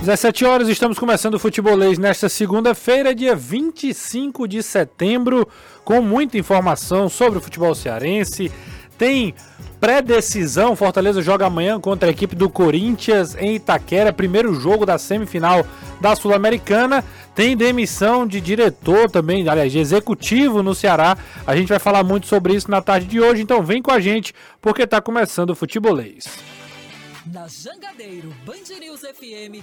[0.00, 5.46] 17 horas, estamos começando o Futebolês nesta segunda-feira, dia 25 de setembro,
[5.84, 8.50] com muita informação sobre o futebol cearense.
[8.96, 9.34] Tem
[9.78, 15.66] pré-decisão, Fortaleza joga amanhã contra a equipe do Corinthians em Itaquera, primeiro jogo da semifinal
[16.00, 17.04] da Sul-Americana.
[17.34, 21.14] Tem demissão de diretor também, aliás, de executivo no Ceará.
[21.46, 24.00] A gente vai falar muito sobre isso na tarde de hoje, então vem com a
[24.00, 24.32] gente,
[24.62, 26.24] porque está começando o Futebolês.
[27.26, 29.62] Na Jangadeiro Band News FM,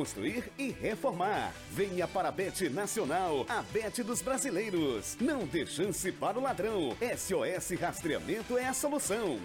[0.01, 1.53] construir e reformar.
[1.69, 5.15] Venha para a Bet Nacional, a Bet dos brasileiros.
[5.21, 6.97] Não dê chance para o ladrão.
[7.15, 9.37] SOS Rastreamento é a solução.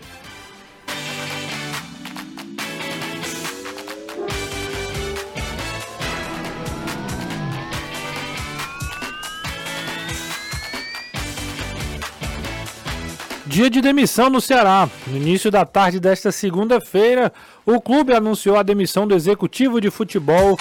[13.45, 14.89] Dia de demissão no Ceará.
[15.07, 17.33] No início da tarde desta segunda-feira,
[17.67, 20.57] o clube anunciou a demissão do executivo de futebol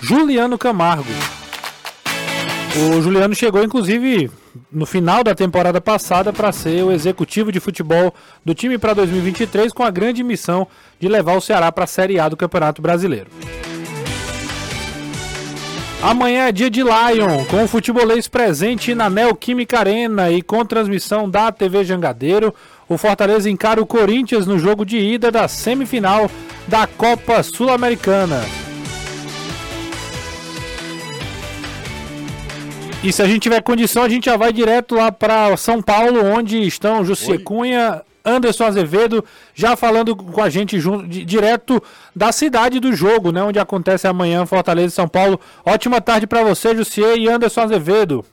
[0.00, 1.12] Juliano Camargo.
[2.88, 4.30] O Juliano chegou, inclusive,
[4.72, 9.72] no final da temporada passada para ser o executivo de futebol do time para 2023,
[9.72, 10.66] com a grande missão
[10.98, 13.30] de levar o Ceará para a Série A do Campeonato Brasileiro.
[16.02, 21.28] Amanhã é dia de Lion, com o futebolês presente na Neoquímica Arena e com transmissão
[21.28, 22.54] da TV Jangadeiro.
[22.88, 26.30] O Fortaleza encara o Corinthians no jogo de ida da semifinal
[26.68, 28.44] da Copa Sul-Americana.
[33.02, 36.24] E se a gente tiver condição, a gente já vai direto lá para São Paulo,
[36.24, 39.24] onde estão José Cunha, Anderson Azevedo,
[39.54, 41.80] já falando com a gente junto, direto
[42.14, 43.42] da cidade do jogo, né?
[43.42, 45.40] Onde acontece amanhã Fortaleza e São Paulo.
[45.64, 48.24] Ótima tarde para você, Jussier e Anderson Azevedo.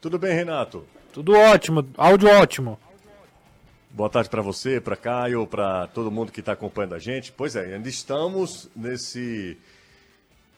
[0.00, 0.84] Tudo bem, Renato?
[1.12, 2.78] Tudo ótimo, áudio ótimo.
[3.96, 7.32] Boa tarde para você, para Caio, para todo mundo que está acompanhando a gente.
[7.32, 9.56] Pois é, ainda estamos nesse,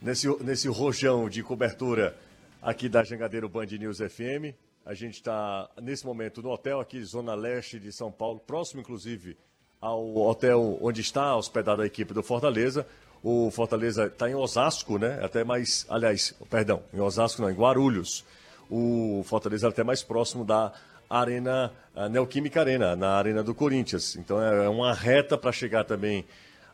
[0.03, 2.17] nesse, nesse rojão de cobertura
[2.61, 4.57] aqui da Jangadeiro Band News FM.
[4.85, 9.37] A gente está, nesse momento, no hotel aqui, Zona Leste de São Paulo, próximo, inclusive,
[9.81, 12.85] ao hotel onde está hospedada a equipe do Fortaleza.
[13.23, 15.21] O Fortaleza está em Osasco, né?
[15.23, 18.25] Até mais, aliás, perdão, em Osasco não, em Guarulhos.
[18.69, 20.73] O Fortaleza é até mais próximo da
[21.09, 21.73] Arena,
[22.11, 24.17] Neoquímica Arena, na Arena do Corinthians.
[24.17, 26.25] Então é uma reta para chegar também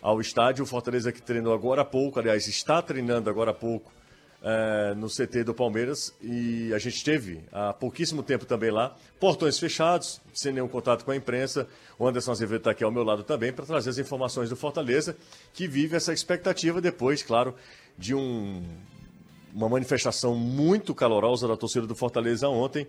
[0.02, 0.64] ao estádio.
[0.64, 3.90] O Fortaleza que treinou agora há pouco, aliás, está treinando agora há pouco
[4.42, 9.58] é, no CT do Palmeiras e a gente teve há pouquíssimo tempo também lá, portões
[9.58, 11.66] fechados, sem nenhum contato com a imprensa.
[11.98, 15.16] O Anderson Azevedo está aqui ao meu lado também para trazer as informações do Fortaleza,
[15.54, 17.54] que vive essa expectativa depois, claro,
[17.96, 18.62] de um,
[19.54, 22.86] uma manifestação muito calorosa da torcida do Fortaleza ontem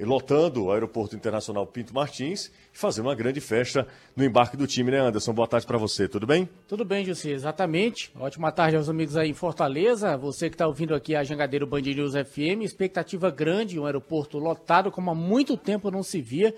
[0.00, 4.90] lotando o Aeroporto Internacional Pinto Martins e fazer uma grande festa no embarque do time,
[4.90, 5.32] né, Anderson?
[5.32, 6.48] Boa tarde para você, tudo bem?
[6.68, 8.12] Tudo bem, José, exatamente.
[8.18, 10.16] Ótima tarde aos amigos aí em Fortaleza.
[10.16, 14.90] Você que está ouvindo aqui a Jangadeiro Band News FM, expectativa grande, um aeroporto lotado,
[14.90, 16.54] como há muito tempo não se via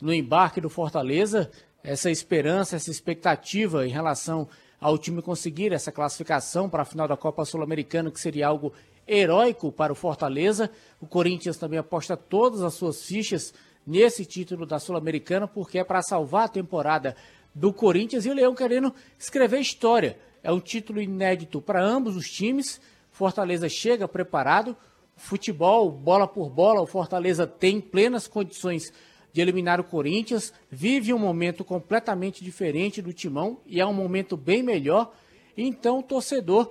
[0.00, 1.50] no embarque do Fortaleza.
[1.82, 4.48] Essa esperança, essa expectativa em relação
[4.80, 8.72] ao time conseguir essa classificação para a final da Copa Sul-Americana, que seria algo
[9.10, 10.70] heróico para o Fortaleza.
[11.00, 13.52] O Corinthians também aposta todas as suas fichas
[13.84, 17.16] nesse título da Sul-Americana, porque é para salvar a temporada
[17.52, 20.16] do Corinthians e o Leão querendo escrever história.
[20.44, 22.80] É um título inédito para ambos os times.
[23.10, 24.76] Fortaleza chega preparado.
[25.16, 28.92] Futebol, bola por bola, o Fortaleza tem plenas condições
[29.32, 30.52] de eliminar o Corinthians.
[30.70, 35.12] Vive um momento completamente diferente do Timão e é um momento bem melhor.
[35.56, 36.70] Então o torcedor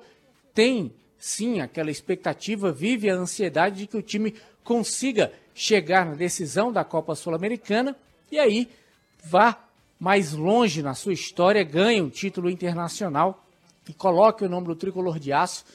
[0.53, 4.33] tem sim aquela expectativa, vive a ansiedade de que o time
[4.63, 7.95] consiga chegar na decisão da Copa Sul-Americana
[8.31, 8.69] e aí
[9.23, 9.59] vá
[9.99, 13.45] mais longe na sua história, ganhe um título internacional
[13.87, 15.65] e coloque o nome do tricolor de aço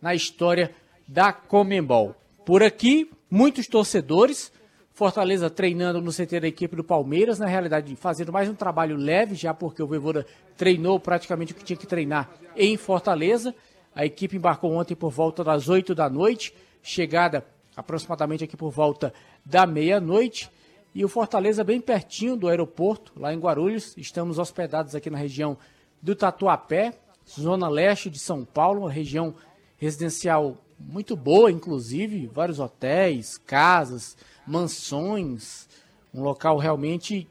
[0.00, 0.74] na história
[1.06, 2.16] da Comembol.
[2.46, 4.50] Por aqui, muitos torcedores,
[4.94, 9.34] Fortaleza treinando no CT da equipe do Palmeiras, na realidade fazendo mais um trabalho leve,
[9.34, 10.24] já porque o Voivoda
[10.56, 13.52] treinou praticamente o que tinha que treinar em Fortaleza.
[13.94, 17.46] A equipe embarcou ontem por volta das 8 da noite, chegada
[17.76, 19.12] aproximadamente aqui por volta
[19.44, 20.50] da meia-noite.
[20.94, 23.94] E o Fortaleza bem pertinho do aeroporto, lá em Guarulhos.
[23.96, 25.56] Estamos hospedados aqui na região
[26.00, 26.94] do Tatuapé.
[27.28, 29.34] zona leste de São Paulo, uma região
[29.78, 35.68] residencial muito boa, inclusive, vários hotéis, casas, mansões,
[36.12, 37.28] um local realmente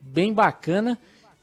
[0.00, 0.98] bem bacana.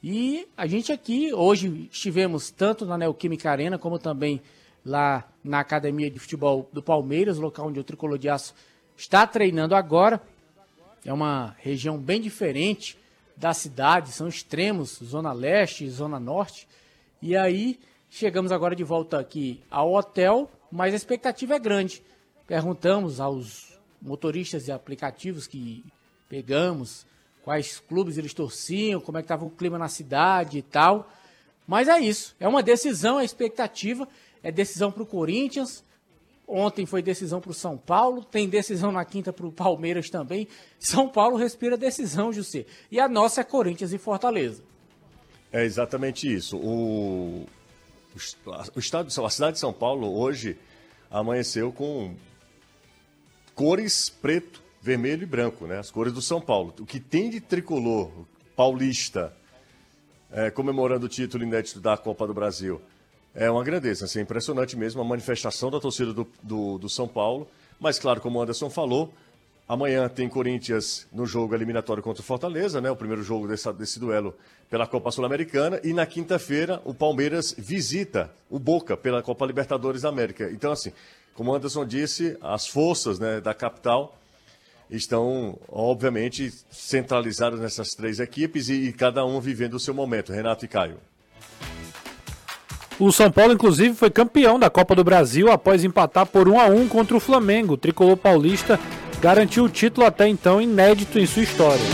[0.08, 4.40] E a gente aqui, hoje estivemos tanto na Neoquímica Arena, como também
[4.86, 8.54] lá na Academia de Futebol do Palmeiras, local onde o Tricolor de Aço
[8.96, 10.22] está treinando agora.
[11.04, 12.96] É uma região bem diferente
[13.36, 16.68] da cidade, são extremos, zona leste, zona norte.
[17.20, 22.04] E aí chegamos agora de volta aqui ao hotel, mas a expectativa é grande.
[22.46, 25.84] Perguntamos aos motoristas e aplicativos que
[26.30, 27.08] pegamos
[27.46, 31.08] quais clubes eles torciam, como é que estava o clima na cidade e tal.
[31.68, 34.08] Mas é isso, é uma decisão, é expectativa,
[34.42, 35.84] é decisão para o Corinthians.
[36.48, 40.48] Ontem foi decisão para o São Paulo, tem decisão na quinta para o Palmeiras também.
[40.80, 42.66] São Paulo respira decisão, José.
[42.92, 44.64] E a nossa é Corinthians e Fortaleza.
[45.52, 46.58] É exatamente isso.
[46.58, 47.48] O,
[48.76, 50.58] o, estado, a cidade de São Paulo hoje
[51.10, 52.16] amanheceu com
[53.54, 55.80] cores preto, vermelho e branco, né?
[55.80, 56.72] As cores do São Paulo.
[56.80, 58.12] O que tem de tricolor
[58.56, 59.34] paulista
[60.32, 62.80] é, comemorando o título inédito da Copa do Brasil
[63.34, 64.06] é uma grandeza.
[64.06, 67.48] Assim, é impressionante mesmo a manifestação da torcida do, do, do São Paulo.
[67.80, 69.12] Mas, claro, como o Anderson falou,
[69.68, 72.92] Amanhã tem Corinthians no jogo eliminatório contra o Fortaleza, né?
[72.92, 74.36] O primeiro jogo desse, desse duelo
[74.70, 75.80] pela Copa Sul-Americana.
[75.84, 80.52] E na quinta-feira o Palmeiras visita o Boca pela Copa Libertadores da América.
[80.52, 80.94] Então, assim,
[81.34, 84.16] como Anderson disse, as forças né, da capital
[84.90, 90.32] estão, obviamente, centralizadas nessas três equipes e, e cada um vivendo o seu momento.
[90.32, 90.98] Renato e Caio.
[92.98, 96.66] O São Paulo, inclusive, foi campeão da Copa do Brasil após empatar por 1 a
[96.68, 97.74] 1 contra o Flamengo.
[97.74, 98.80] O tricolor paulista
[99.20, 101.86] garantiu o título até então inédito em sua história.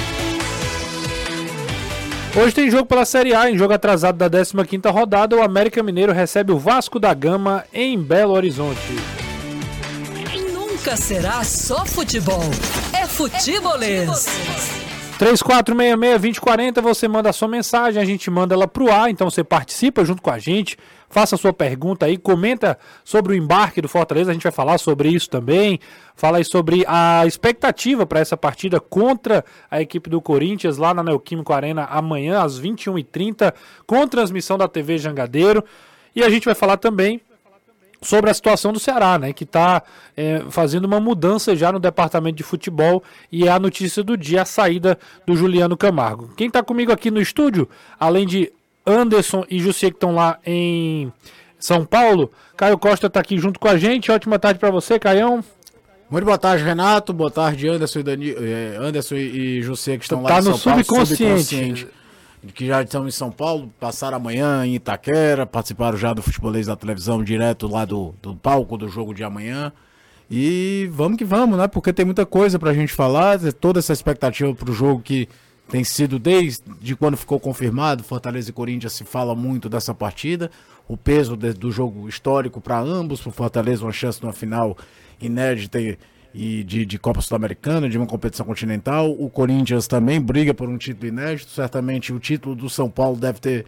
[2.35, 6.13] Hoje tem jogo pela Série A, em jogo atrasado da 15ª rodada, o América Mineiro
[6.13, 9.20] recebe o Vasco da Gama em Belo Horizonte.
[10.81, 12.41] Nunca será só futebol,
[12.91, 14.25] é futebolês.
[15.19, 20.03] 3466-2040, você manda a sua mensagem, a gente manda ela pro ar, então você participa
[20.03, 20.75] junto com a gente,
[21.07, 24.79] faça a sua pergunta aí, comenta sobre o embarque do Fortaleza, a gente vai falar
[24.79, 25.79] sobre isso também,
[26.15, 31.03] fala aí sobre a expectativa para essa partida contra a equipe do Corinthians lá na
[31.03, 33.53] Neoquímico Arena amanhã às 21h30,
[33.85, 35.63] com transmissão da TV Jangadeiro,
[36.15, 37.21] e a gente vai falar também
[38.01, 39.83] sobre a situação do Ceará, né, que está
[40.17, 44.41] é, fazendo uma mudança já no departamento de futebol e é a notícia do dia
[44.41, 46.33] a saída do Juliano Camargo.
[46.35, 47.69] Quem está comigo aqui no estúdio,
[47.99, 48.51] além de
[48.85, 51.11] Anderson e Jussi que estão lá em
[51.59, 54.11] São Paulo, Caio Costa está aqui junto com a gente.
[54.11, 55.43] Ótima tarde para você, Caião.
[56.09, 57.13] Muito boa tarde, Renato.
[57.13, 58.31] Boa tarde, Anderson e, Dani...
[58.31, 60.83] É, Anderson e José que estão tá lá em São Paulo.
[60.83, 61.87] subconsciente.
[62.53, 66.75] Que já estão em São Paulo, passaram amanhã em Itaquera, participaram já do futebolês da
[66.75, 69.71] televisão direto lá do, do palco do jogo de amanhã.
[70.29, 71.67] E vamos que vamos, né?
[71.67, 75.27] Porque tem muita coisa pra gente falar, toda essa expectativa pro jogo que
[75.69, 80.49] tem sido desde quando ficou confirmado, Fortaleza e Corinthians se fala muito dessa partida,
[80.87, 84.77] o peso de, do jogo histórico para ambos, pro Fortaleza uma chance numa final
[85.21, 85.79] inédita
[86.33, 89.11] e de, de Copa Sul-Americana, de uma competição continental.
[89.11, 91.51] O Corinthians também briga por um título inédito.
[91.51, 93.65] Certamente o título do São Paulo deve ter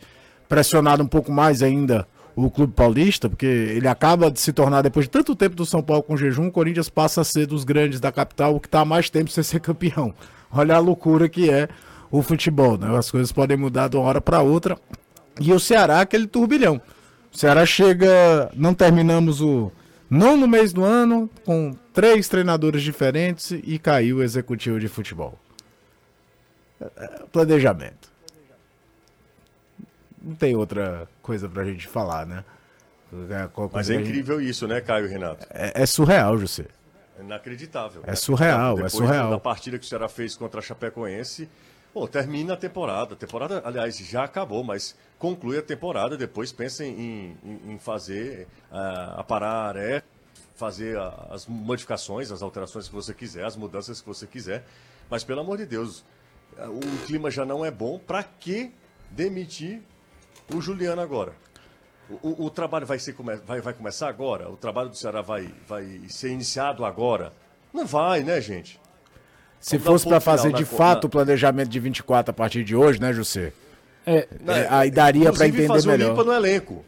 [0.48, 5.06] pressionado um pouco mais ainda o Clube Paulista, porque ele acaba de se tornar, depois
[5.06, 8.00] de tanto tempo do São Paulo com jejum, o Corinthians passa a ser dos grandes
[8.00, 10.14] da capital, o que está há mais tempo sem ser campeão.
[10.52, 11.68] Olha a loucura que é
[12.10, 12.96] o futebol, né?
[12.98, 14.78] As coisas podem mudar de uma hora para outra.
[15.40, 16.82] E o Ceará, aquele turbilhão.
[17.34, 19.72] O Ceará chega, não terminamos o
[20.10, 25.40] não no mês do ano, com três treinadores diferentes e caiu o executivo de futebol.
[26.80, 28.12] É, é, planejamento.
[30.22, 32.44] Não tem outra coisa pra gente falar, né?
[33.72, 34.50] Mas é incrível gente...
[34.50, 35.46] isso, né, Caio Renato?
[35.50, 36.66] É, é surreal, José.
[37.20, 38.02] É inacreditável.
[38.06, 39.30] É surreal, Depois é surreal.
[39.30, 41.48] Da partida que o Ceará fez contra a Chapecoense,
[42.12, 43.14] Termina a temporada.
[43.14, 46.18] A temporada, aliás, já acabou, mas conclui a temporada.
[46.18, 50.02] Depois pensa em, em, em fazer uh, a parar, é
[50.56, 54.66] fazer a, as modificações, as alterações que você quiser, as mudanças que você quiser.
[55.10, 56.04] Mas pelo amor de Deus,
[56.58, 58.00] o clima já não é bom.
[58.00, 58.74] Para que
[59.12, 59.82] demitir
[60.54, 61.34] o Juliano agora?
[62.10, 64.50] O, o, o trabalho vai, ser, vai, vai começar agora?
[64.50, 67.34] O trabalho do Ceará vai, vai ser iniciado agora?
[67.72, 68.80] Não vai, né, gente?
[69.64, 71.08] Se fosse para fazer de fato na...
[71.08, 73.54] o planejamento de 24 a partir de hoje, né, José?
[74.06, 76.10] É, é, aí daria para entender fazer melhor.
[76.10, 76.84] limpa no elenco.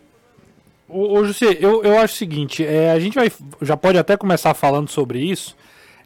[0.88, 4.18] Ô, ô José, eu, eu acho o seguinte, é, a gente vai, já pode até
[4.18, 5.56] começar falando sobre isso,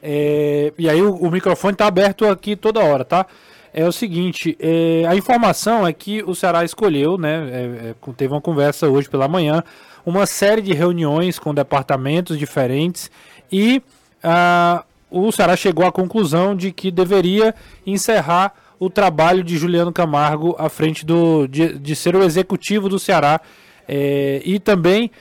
[0.01, 3.25] é, e aí o, o microfone está aberto aqui toda hora, tá?
[3.73, 7.49] é o seguinte: é, a informação é que o Ceará escolheu, né?
[7.51, 9.63] É, é, teve uma conversa hoje pela manhã,
[10.05, 13.09] uma série de reuniões com departamentos diferentes
[13.51, 13.81] e
[14.23, 17.53] ah, o Ceará chegou à conclusão de que deveria
[17.85, 22.97] encerrar o trabalho de Juliano Camargo à frente do, de, de ser o executivo do
[22.97, 23.41] Ceará
[23.87, 25.11] é, e também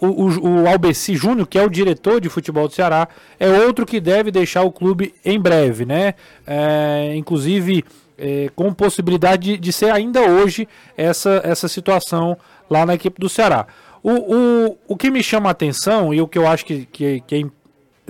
[0.00, 3.86] o, o, o Albeci Júnior, que é o diretor de futebol do Ceará, é outro
[3.86, 6.14] que deve deixar o clube em breve, né?
[6.46, 7.84] É, inclusive
[8.18, 12.36] é, com possibilidade de, de, ser ainda hoje essa, essa situação
[12.68, 13.66] lá na equipe do Ceará.
[14.02, 17.20] O, o, o que me chama a atenção e o que eu acho que, que,
[17.26, 17.38] que é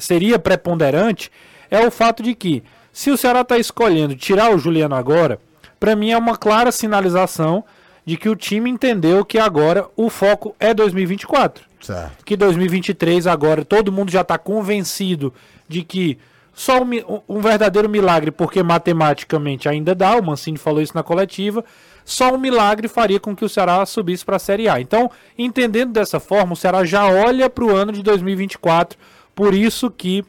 [0.01, 1.31] seria preponderante
[1.71, 5.39] é o fato de que, se o Ceará está escolhendo tirar o Juliano agora,
[5.79, 7.65] para mim é uma clara sinalização
[8.05, 11.65] de que o time entendeu que agora o foco é 2024.
[11.81, 12.25] Certo.
[12.25, 15.33] Que 2023 agora todo mundo já está convencido
[15.69, 16.19] de que
[16.53, 16.91] só um,
[17.29, 21.65] um, verdadeiro milagre, porque matematicamente ainda dá, o Mancini falou isso na coletiva,
[22.05, 24.81] só um milagre faria com que o Ceará subisse para a Série A.
[24.81, 28.99] Então, entendendo dessa forma, o Ceará já olha para o ano de 2024,
[29.35, 30.25] por isso que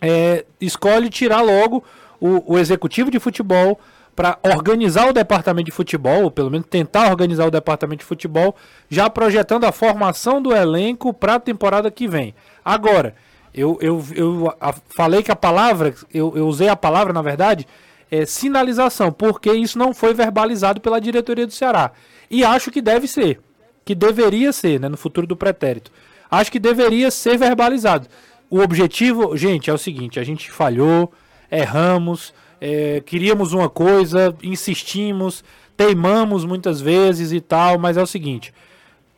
[0.00, 1.84] é, escolhe tirar logo
[2.20, 3.78] o, o executivo de futebol
[4.14, 8.56] para organizar o departamento de futebol, ou pelo menos tentar organizar o departamento de futebol,
[8.88, 12.34] já projetando a formação do elenco para a temporada que vem.
[12.64, 13.14] Agora,
[13.52, 17.66] eu, eu, eu a, falei que a palavra, eu, eu usei a palavra, na verdade,
[18.10, 21.90] é sinalização, porque isso não foi verbalizado pela diretoria do Ceará.
[22.30, 23.38] E acho que deve ser,
[23.84, 25.90] que deveria ser, né, no futuro do pretérito.
[26.30, 28.08] Acho que deveria ser verbalizado.
[28.48, 31.12] O objetivo, gente, é o seguinte: a gente falhou,
[31.50, 35.44] erramos é, queríamos uma coisa, insistimos,
[35.76, 38.52] teimamos muitas vezes e tal, mas é o seguinte: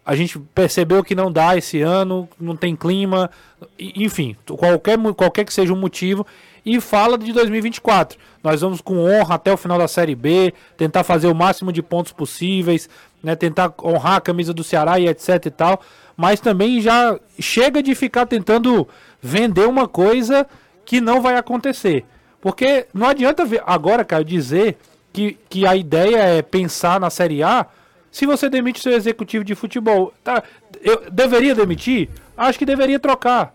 [0.05, 3.31] a gente percebeu que não dá esse ano, não tem clima,
[3.79, 6.27] enfim, qualquer, qualquer que seja o motivo,
[6.65, 8.19] e fala de 2024.
[8.43, 11.83] Nós vamos com honra até o final da Série B, tentar fazer o máximo de
[11.83, 12.89] pontos possíveis,
[13.23, 15.81] né, tentar honrar a camisa do Ceará e etc e tal,
[16.17, 18.87] mas também já chega de ficar tentando
[19.21, 20.47] vender uma coisa
[20.85, 22.05] que não vai acontecer.
[22.41, 24.79] Porque não adianta ver agora, cara, dizer
[25.13, 27.67] que, que a ideia é pensar na Série A
[28.11, 30.13] se você demite seu executivo de futebol.
[30.23, 30.43] Tá,
[30.83, 32.09] eu deveria demitir?
[32.37, 33.55] Acho que deveria trocar.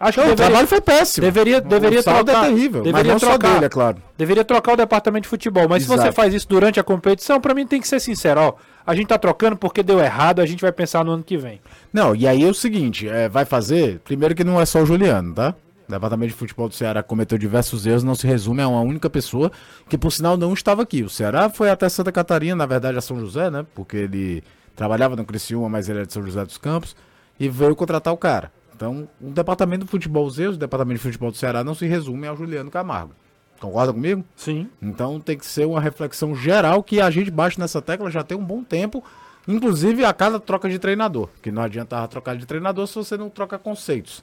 [0.00, 1.24] Acho que deveria, o trabalho foi péssimo.
[1.24, 2.44] Deveria, deveria o trocar.
[2.44, 4.02] é terrível, deveria trocar, dele, é claro.
[4.18, 5.68] Deveria trocar o departamento de futebol.
[5.68, 6.00] Mas Exato.
[6.00, 8.54] se você faz isso durante a competição, para mim tem que ser sincero, ó.
[8.86, 11.60] A gente tá trocando porque deu errado, a gente vai pensar no ano que vem.
[11.92, 14.86] Não, e aí é o seguinte, é, vai fazer, primeiro que não é só o
[14.86, 15.54] Juliano, tá?
[15.88, 19.10] O Departamento de Futebol do Ceará cometeu diversos erros, não se resume a uma única
[19.10, 19.50] pessoa,
[19.88, 21.02] que por sinal não estava aqui.
[21.02, 23.66] O Ceará foi até Santa Catarina, na verdade a São José, né?
[23.74, 24.42] Porque ele
[24.74, 26.96] trabalhava no Criciúma, mas ele era de São José dos Campos,
[27.38, 28.50] e veio contratar o cara.
[28.74, 31.86] Então, o Departamento de Futebol, os erros do Departamento de Futebol do Ceará não se
[31.86, 33.14] resume ao Juliano Camargo.
[33.62, 34.24] Concorda comigo?
[34.34, 34.68] Sim.
[34.82, 38.36] Então tem que ser uma reflexão geral que a gente baixa nessa tecla já tem
[38.36, 39.04] um bom tempo,
[39.46, 41.28] inclusive a cada troca de treinador.
[41.40, 44.18] Que não adianta trocar de treinador se você não troca conceitos.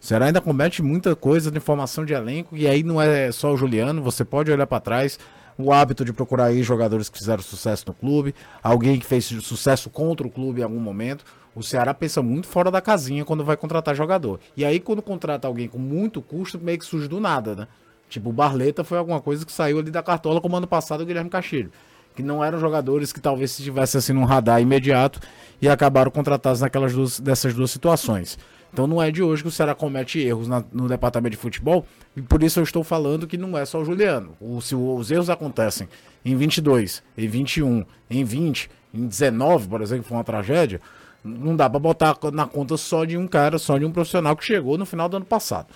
[0.00, 3.52] O Ceará ainda comete muita coisa de formação de elenco, e aí não é só
[3.52, 5.18] o Juliano, você pode olhar para trás,
[5.58, 8.32] o hábito de procurar aí jogadores que fizeram sucesso no clube,
[8.62, 11.24] alguém que fez sucesso contra o clube em algum momento.
[11.52, 14.38] O Ceará pensa muito fora da casinha quando vai contratar jogador.
[14.56, 17.68] E aí, quando contrata alguém com muito custo, meio que surge do nada, né?
[18.14, 21.04] Tipo, o Barleta foi alguma coisa que saiu ali da cartola, como ano passado o
[21.04, 21.72] Guilherme Castilho.
[22.14, 25.18] Que não eram jogadores que talvez estivessem assim num radar imediato
[25.60, 28.38] e acabaram contratados naquelas duas, dessas duas situações.
[28.72, 31.84] Então não é de hoje que o Ceará comete erros na, no departamento de futebol,
[32.16, 34.36] e por isso eu estou falando que não é só o Juliano.
[34.40, 35.88] O, se os erros acontecem
[36.24, 40.80] em 22, em 21, em 20, em 19, por exemplo, foi uma tragédia,
[41.24, 44.44] não dá para botar na conta só de um cara, só de um profissional que
[44.44, 45.66] chegou no final do ano passado.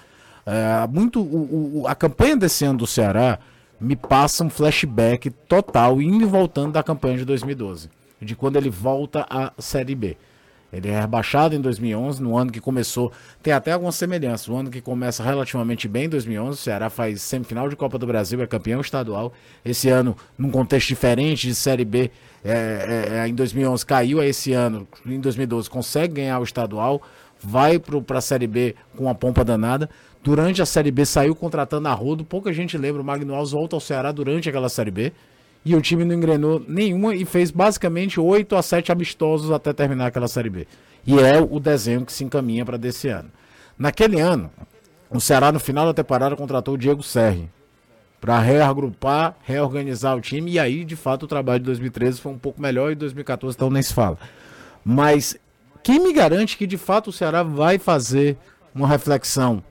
[0.46, 3.38] É, muito o, o, a campanha desse ano do Ceará
[3.80, 7.90] me passa um flashback total, indo e voltando da campanha de 2012,
[8.20, 10.16] de quando ele volta à Série B.
[10.70, 13.10] Ele é rebaixado em 2011, no ano que começou,
[13.42, 14.52] tem até alguma semelhança.
[14.52, 18.40] O ano que começa relativamente bem, 2011, o Ceará faz semifinal de Copa do Brasil,
[18.42, 19.32] é campeão estadual.
[19.64, 22.10] Esse ano, num contexto diferente de Série B,
[22.44, 27.00] é, é, é em 2011 caiu, esse ano, em 2012, consegue ganhar o estadual,
[27.42, 29.88] vai para a Série B com uma pompa danada.
[30.22, 33.76] Durante a Série B saiu contratando a rodo, pouca gente lembra, o Magno Alves volta
[33.76, 35.12] ao Ceará durante aquela Série B
[35.64, 40.06] e o time não engrenou nenhuma e fez basicamente 8 a 7 amistosos até terminar
[40.06, 40.66] aquela Série B.
[41.06, 43.30] E é o desenho que se encaminha para desse ano.
[43.78, 44.50] Naquele ano,
[45.10, 47.48] o Ceará no final da temporada contratou o Diego Serri
[48.20, 52.38] para reagrupar, reorganizar o time e aí, de fato, o trabalho de 2013 foi um
[52.38, 54.18] pouco melhor e 2014 então nem se fala.
[54.84, 55.36] Mas
[55.82, 58.36] quem me garante que de fato o Ceará vai fazer
[58.74, 59.62] uma reflexão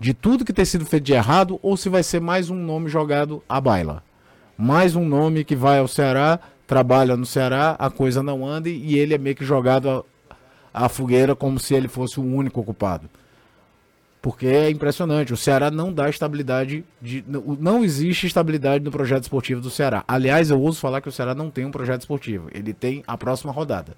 [0.00, 2.88] de tudo que tem sido feito de errado ou se vai ser mais um nome
[2.88, 4.02] jogado à baila?
[4.60, 8.98] mais um nome que vai ao Ceará, trabalha no Ceará, a coisa não anda e
[8.98, 10.04] ele é meio que jogado
[10.72, 13.08] à, fogueira como se ele fosse o único ocupado.
[14.20, 17.24] Porque é impressionante, o Ceará não dá estabilidade, de,
[17.58, 20.04] não existe estabilidade no projeto esportivo do Ceará.
[20.06, 23.16] Aliás, eu ouso falar que o Ceará não tem um projeto esportivo, ele tem a
[23.16, 23.96] próxima rodada.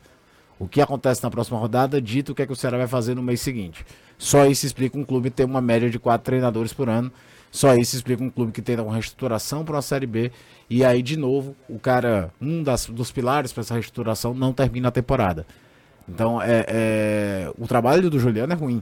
[0.62, 3.16] O que acontece na próxima rodada, dito o que, é que o Ceará vai fazer
[3.16, 3.84] no mês seguinte.
[4.16, 7.10] Só isso explica um clube ter uma média de quatro treinadores por ano.
[7.50, 10.30] Só isso explica um clube que tem uma reestruturação para uma Série B.
[10.70, 14.86] E aí, de novo, o cara, um das, dos pilares para essa reestruturação, não termina
[14.86, 15.44] a temporada.
[16.08, 18.80] Então, é, é, o trabalho do Juliano é ruim.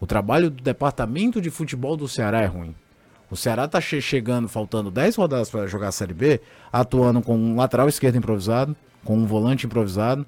[0.00, 2.74] O trabalho do departamento de futebol do Ceará é ruim.
[3.30, 6.40] O Ceará está che chegando, faltando 10 rodadas para jogar a Série B,
[6.72, 8.74] atuando com um lateral esquerdo improvisado,
[9.04, 10.26] com um volante improvisado,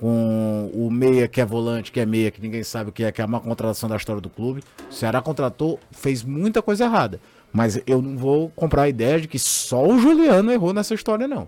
[0.00, 3.12] com o meia que é volante, que é meia, que ninguém sabe o que é,
[3.12, 4.62] que é a maior contratação da história do clube.
[4.90, 7.20] O Ceará contratou, fez muita coisa errada.
[7.52, 11.28] Mas eu não vou comprar a ideia de que só o Juliano errou nessa história,
[11.28, 11.46] não.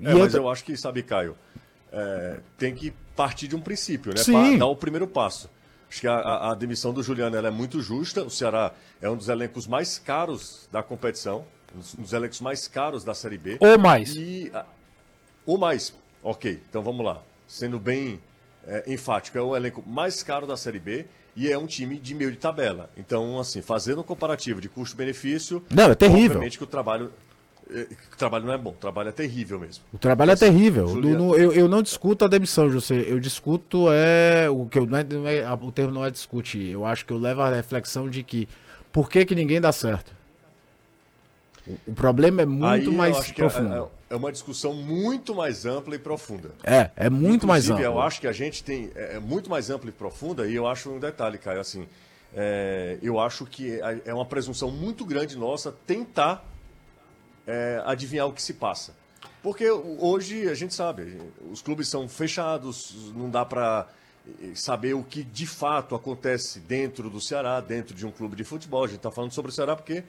[0.00, 0.42] É, mas eu...
[0.42, 1.36] eu acho que, sabe, Caio,
[1.92, 4.22] é, tem que partir de um princípio, né?
[4.24, 5.48] Para dar o primeiro passo.
[5.88, 8.22] Acho que a, a, a demissão do Juliano é muito justa.
[8.22, 11.44] O Ceará é um dos elencos mais caros da competição,
[11.98, 13.58] um dos elencos mais caros da Série B.
[13.60, 14.14] Ou mais.
[14.16, 14.52] E,
[15.44, 17.22] ou mais, Ok, então vamos lá.
[17.46, 18.20] Sendo bem
[18.66, 22.14] é, enfático, é o elenco mais caro da Série B e é um time de
[22.14, 22.90] meio de tabela.
[22.96, 25.62] Então, assim, fazendo um comparativo de custo-benefício.
[25.70, 26.36] Não, é terrível.
[26.36, 27.12] Obviamente que o trabalho.
[27.72, 29.84] É, o trabalho não é bom, o trabalho é terrível mesmo.
[29.92, 30.88] O trabalho é assim, é terrível.
[30.88, 31.36] Juliano...
[31.36, 33.04] eu, eu não discuto a demissão, José.
[33.06, 34.50] Eu discuto é.
[34.50, 36.68] O que eu, não é, não é, o termo não é discutir.
[36.70, 38.48] Eu acho que eu levo a reflexão de que
[38.92, 40.12] por que, que ninguém dá certo?
[41.66, 43.72] O, o problema é muito Aí, mais profundo.
[43.72, 46.50] É, é uma discussão muito mais ampla e profunda.
[46.64, 47.84] É, é muito Inclusive, mais ampla.
[47.84, 48.90] Eu acho que a gente tem.
[48.96, 51.86] É, é muito mais ampla e profunda, e eu acho um detalhe, Caio, assim.
[52.34, 56.44] É, eu acho que é, é uma presunção muito grande nossa tentar
[57.46, 58.94] é, adivinhar o que se passa.
[59.42, 61.18] Porque hoje a gente sabe,
[61.50, 63.88] os clubes são fechados, não dá para
[64.42, 68.44] eh, saber o que de fato acontece dentro do Ceará, dentro de um clube de
[68.44, 68.84] futebol.
[68.84, 70.04] A gente está falando sobre o Ceará porque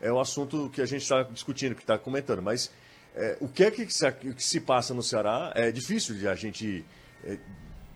[0.00, 2.42] é o assunto que a gente está discutindo, que está comentando.
[2.42, 2.70] Mas
[3.16, 6.34] é, o que é que se, que se, passa no Ceará é difícil de a
[6.34, 6.84] gente
[7.24, 7.38] é,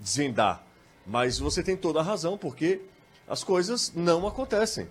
[0.00, 0.64] desvendar.
[1.06, 2.80] Mas você tem toda a razão, porque
[3.28, 4.88] as coisas não acontecem.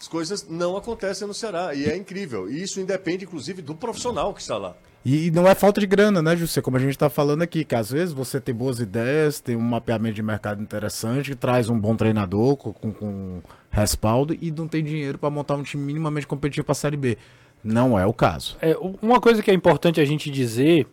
[0.00, 1.74] As coisas não acontecem no Ceará.
[1.74, 2.50] E é incrível.
[2.50, 4.74] E isso independe, inclusive, do profissional que está lá.
[5.04, 6.60] E não é falta de grana, né, José?
[6.60, 9.60] Como a gente está falando aqui, que às vezes você tem boas ideias, tem um
[9.60, 14.84] mapeamento de mercado interessante, traz um bom treinador com, com, com respaldo e não tem
[14.84, 17.16] dinheiro para montar um time minimamente competitivo para a Série B.
[17.62, 18.56] Não é o caso.
[18.60, 20.86] É, uma coisa que é importante a gente dizer,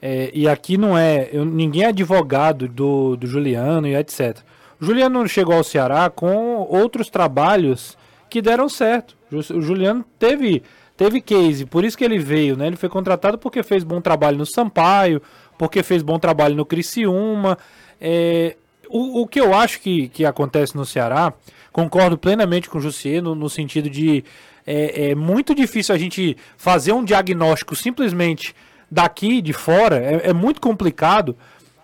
[0.00, 1.28] é, e aqui não é.
[1.32, 4.38] Eu, ninguém é advogado do, do Juliano e etc.
[4.80, 7.96] O Juliano chegou ao Ceará com outros trabalhos
[8.28, 9.16] que deram certo.
[9.30, 10.62] O Juliano teve,
[10.96, 12.66] teve case, por isso que ele veio, né?
[12.66, 15.22] Ele foi contratado porque fez bom trabalho no Sampaio,
[15.56, 17.56] porque fez bom trabalho no Criciúma.
[18.00, 18.56] É,
[18.88, 21.32] o, o que eu acho que, que acontece no Ceará,
[21.72, 24.24] concordo plenamente com o Jussier no, no sentido de
[24.66, 28.54] é, é muito difícil a gente fazer um diagnóstico simplesmente
[28.90, 31.36] daqui, de fora, é, é muito complicado.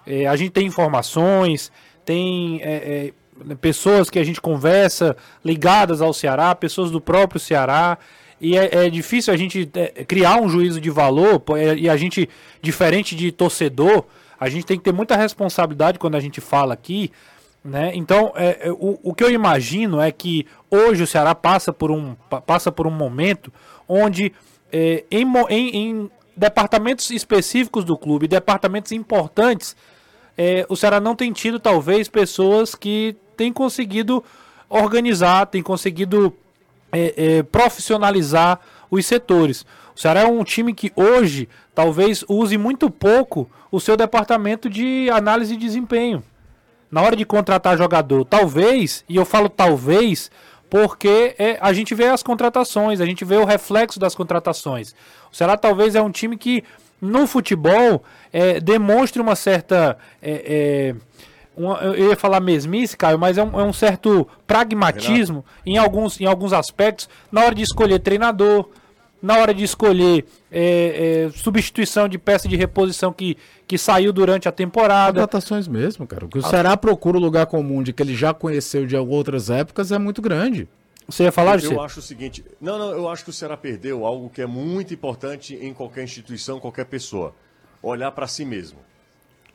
[0.07, 1.73] É, a gente tem informações,
[2.05, 3.12] tem é,
[3.51, 7.99] é, pessoas que a gente conversa ligadas ao Ceará, pessoas do próprio Ceará.
[8.41, 11.43] E é, é difícil a gente é, criar um juízo de valor,
[11.77, 12.29] e a gente,
[12.62, 14.05] diferente de torcedor,
[14.38, 17.11] a gente tem que ter muita responsabilidade quando a gente fala aqui,
[17.68, 17.92] né?
[17.94, 21.90] Então, é, é, o, o que eu imagino é que hoje o Ceará passa por
[21.90, 22.14] um,
[22.46, 23.52] passa por um momento
[23.87, 24.33] onde,
[24.72, 29.76] é, em, em, em, departamentos específicos do clube, departamentos importantes,
[30.37, 34.24] é, o Ceará não tem tido, talvez, pessoas que têm conseguido
[34.68, 36.33] organizar, têm conseguido
[36.92, 39.66] é, é, profissionalizar os setores.
[39.94, 45.11] O Ceará é um time que hoje talvez use muito pouco o seu departamento de
[45.11, 46.22] análise de desempenho
[46.90, 50.31] na hora de contratar jogador, talvez, e eu falo talvez,
[50.70, 54.94] porque é, a gente vê as contratações, a gente vê o reflexo das contratações.
[55.31, 56.64] O Ceará talvez é um time que
[57.01, 59.96] no futebol é, demonstre uma certa.
[60.22, 61.09] É, é
[61.57, 66.20] uma, eu ia falar mesmice, Caio, mas é um, é um certo pragmatismo em alguns,
[66.20, 68.68] em alguns aspectos na hora de escolher treinador,
[69.20, 74.48] na hora de escolher é, é, substituição de peça de reposição que, que saiu durante
[74.48, 75.20] a temporada.
[75.20, 76.24] Adaptações mesmo, cara.
[76.24, 76.48] O que o ah.
[76.48, 80.22] Ceará procura o lugar comum de que ele já conheceu de outras épocas é muito
[80.22, 80.68] grande.
[81.09, 82.44] Você ia falar, Eu, eu acho o seguinte.
[82.61, 86.04] Não, não, eu acho que o Ceará perdeu algo que é muito importante em qualquer
[86.04, 87.35] instituição, qualquer pessoa.
[87.83, 88.78] Olhar para si mesmo.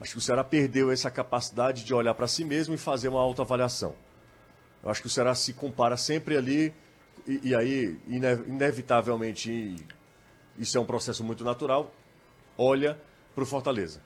[0.02, 3.22] Acho que o Ceará perdeu essa capacidade de olhar para si mesmo e fazer uma
[3.22, 3.94] autoavaliação.
[4.84, 6.74] Eu acho que o Ceará se compara sempre ali
[7.28, 9.76] e, e aí, ine inevitavelmente,
[10.58, 11.94] isso é um processo muito natural,
[12.58, 12.98] olha
[13.34, 14.02] para o Fortaleza.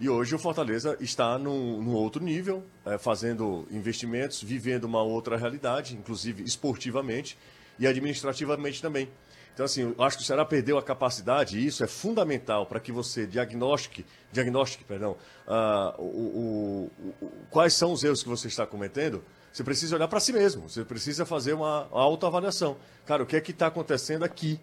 [0.00, 5.36] E hoje o Fortaleza está num, num outro nível, é, fazendo investimentos, vivendo uma outra
[5.36, 7.36] realidade, inclusive esportivamente
[7.78, 9.08] e administrativamente também.
[9.52, 12.78] Então, assim, eu acho que o Ceará perdeu a capacidade, e isso é fundamental para
[12.78, 15.16] que você diagnostique, diagnostique perdão,
[15.48, 19.20] uh, o, o, o, quais são os erros que você está cometendo.
[19.58, 22.76] Você precisa olhar para si mesmo, você precisa fazer uma, uma autoavaliação.
[23.04, 24.56] Cara, o que é que está acontecendo aqui?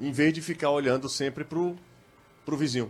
[0.00, 1.76] Em vez de ficar olhando sempre para o
[2.56, 2.88] vizinho.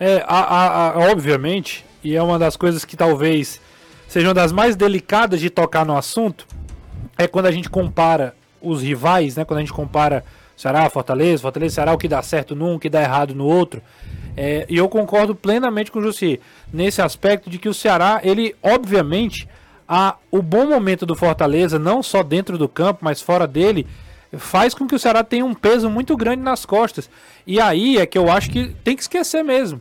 [0.00, 3.60] É, a, a, a, obviamente, e é uma das coisas que talvez
[4.08, 6.48] sejam das mais delicadas de tocar no assunto,
[7.16, 9.44] é quando a gente compara os rivais, né?
[9.44, 10.24] Quando a gente compara
[10.56, 13.80] Ceará, Fortaleza, Fortaleza, Ceará, o que dá certo num, o que dá errado no outro.
[14.36, 16.40] É, e eu concordo plenamente com o Jussi
[16.72, 19.48] nesse aspecto de que o Ceará, ele, obviamente,
[19.88, 23.86] a, o bom momento do Fortaleza, não só dentro do campo, mas fora dele,
[24.38, 27.08] faz com que o Ceará tenha um peso muito grande nas costas.
[27.46, 29.80] E aí é que eu acho que tem que esquecer mesmo.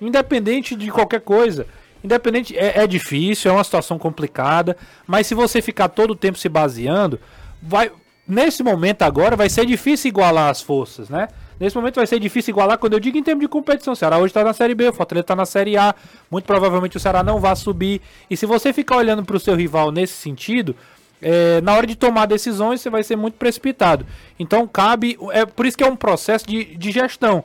[0.00, 1.66] Independente de qualquer coisa.
[2.02, 6.38] Independente, é, é difícil, é uma situação complicada, mas se você ficar todo o tempo
[6.38, 7.18] se baseando,
[7.60, 7.90] vai,
[8.28, 11.28] nesse momento agora vai ser difícil igualar as forças, né?
[11.58, 13.92] Nesse momento vai ser difícil igualar quando eu digo em termos de competição.
[13.92, 15.94] O Ceará hoje está na Série B, o Fortaleza está na Série A.
[16.30, 18.00] Muito provavelmente o Ceará não vai subir.
[18.30, 20.76] E se você ficar olhando para o seu rival nesse sentido,
[21.20, 24.06] é, na hora de tomar decisões você vai ser muito precipitado.
[24.38, 25.18] Então cabe.
[25.32, 27.42] É por isso que é um processo de, de gestão.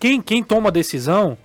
[0.00, 1.38] Quem, quem toma decisão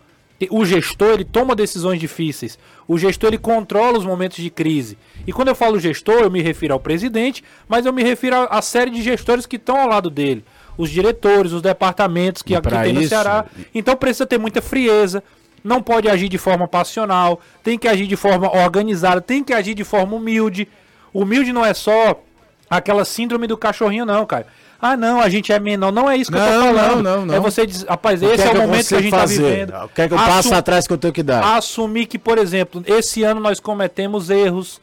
[0.51, 2.59] o gestor ele toma decisões difíceis.
[2.87, 4.97] O gestor ele controla os momentos de crise.
[5.25, 8.61] E quando eu falo gestor, eu me refiro ao presidente, mas eu me refiro à
[8.61, 10.45] série de gestores que estão ao lado dele.
[10.77, 13.09] Os diretores, os departamentos que aqui tem no isso...
[13.09, 13.45] Ceará.
[13.73, 15.23] Então precisa ter muita frieza.
[15.63, 17.41] Não pode agir de forma passional.
[17.63, 19.19] Tem que agir de forma organizada.
[19.19, 20.67] Tem que agir de forma humilde.
[21.11, 22.21] Humilde não é só
[22.69, 24.45] aquela síndrome do cachorrinho, não, cara.
[24.81, 25.91] Ah, não, a gente é menor.
[25.91, 27.03] Não é isso que não, eu tô falando.
[27.03, 27.33] Não, não, não.
[27.35, 29.43] É você dizer, rapaz, esse é, é, o momento que a gente tá fazer?
[29.43, 29.73] vivendo.
[29.85, 30.27] O que é que eu Assum...
[30.27, 31.57] passo atrás que eu tenho que dar?
[31.57, 34.79] Assumir que, por exemplo, esse ano nós cometemos erros.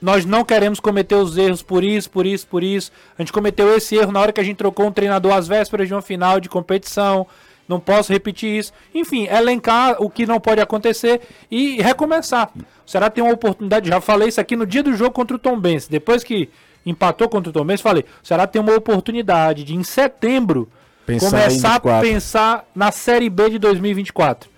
[0.00, 2.90] Nós não queremos cometer os erros por isso, por isso, por isso.
[3.16, 5.86] A gente cometeu esse erro na hora que a gente trocou um treinador às vésperas
[5.86, 7.26] de uma final de competição.
[7.68, 8.72] Não posso repetir isso.
[8.94, 11.20] Enfim, elencar o que não pode acontecer
[11.50, 12.50] e recomeçar.
[12.84, 15.38] O Ceará tem uma oportunidade, já falei isso aqui no dia do jogo contra o
[15.38, 15.86] Tom Benz.
[15.86, 16.50] Depois que
[16.84, 20.68] empatou contra o Tombense, falei, o Ceará tem uma oportunidade de em setembro
[21.06, 24.52] pensar começar a pensar na Série B de 2024.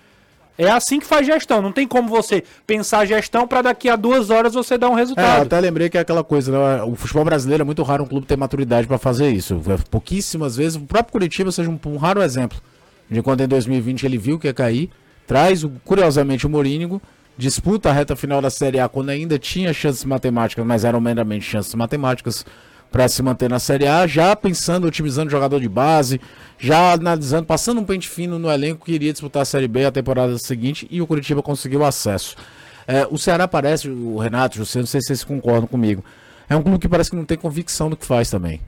[0.57, 1.61] É assim que faz gestão.
[1.61, 5.39] Não tem como você pensar gestão para daqui a duas horas você dar um resultado.
[5.39, 6.83] É, até lembrei que é aquela coisa, né?
[6.83, 9.61] O futebol brasileiro é muito raro um clube ter maturidade para fazer isso.
[9.67, 12.57] É, pouquíssimas vezes, o próprio Curitiba seja um, um, raro exemplo.
[13.09, 14.89] De quando em 2020 ele viu que ia cair,
[15.27, 17.01] traz, curiosamente, o Morínigo
[17.37, 21.45] disputa a reta final da Série A quando ainda tinha chances matemáticas, mas eram meramente
[21.45, 22.45] chances matemáticas
[22.91, 26.21] para se manter na Série A, já pensando, otimizando jogador de base,
[26.57, 29.91] já analisando, passando um pente fino no elenco que iria disputar a Série B a
[29.91, 32.37] temporada seguinte e o Curitiba conseguiu acesso.
[32.87, 36.05] É, o Ceará parece, o Renato, você não sei se vocês concordam comigo,
[36.47, 38.61] é um clube que parece que não tem convicção do que faz também.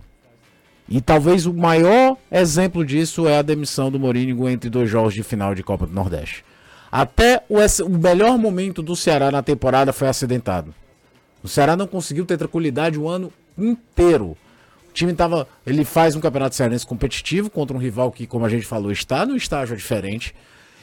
[0.90, 5.22] E talvez o maior exemplo disso é a demissão do Morínigo entre dois jogos de
[5.22, 6.44] final de Copa do Nordeste.
[6.92, 10.74] Até o, o melhor momento do Ceará na temporada foi acidentado.
[11.44, 14.38] O Ceará não conseguiu ter tranquilidade o ano inteiro.
[14.90, 15.48] O time tava.
[15.66, 19.26] Ele faz um campeonato cearense competitivo contra um rival que, como a gente falou, está
[19.26, 20.34] no estágio diferente.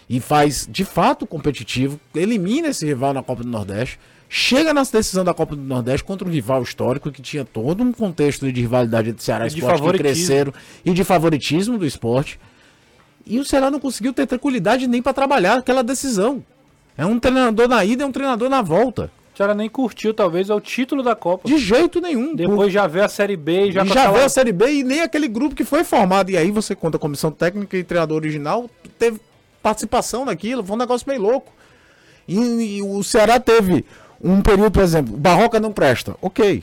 [0.08, 1.98] E faz de fato competitivo.
[2.14, 3.98] Elimina esse rival na Copa do Nordeste.
[4.28, 7.92] Chega na decisão da Copa do Nordeste contra um rival histórico que tinha todo um
[7.92, 10.52] contexto de rivalidade entre Ceará e Esporte que cresceram
[10.84, 12.38] e de favoritismo do esporte.
[13.26, 16.44] E o Ceará não conseguiu ter tranquilidade nem para trabalhar aquela decisão.
[16.96, 19.10] É um treinador na ida e um treinador na volta.
[19.34, 21.48] O Ceará nem curtiu, talvez, é o título da Copa.
[21.48, 22.36] De jeito nenhum.
[22.36, 22.70] Depois por...
[22.70, 23.84] já vê a Série B já...
[23.84, 26.30] Já vê a Série B e nem aquele grupo que foi formado.
[26.30, 29.20] E aí você conta a comissão técnica e treinador original, teve
[29.62, 31.52] participação naquilo, foi um negócio meio louco.
[32.28, 32.36] E,
[32.76, 33.84] e o Ceará teve
[34.22, 36.14] um período, por exemplo, Barroca não presta.
[36.22, 36.62] Ok,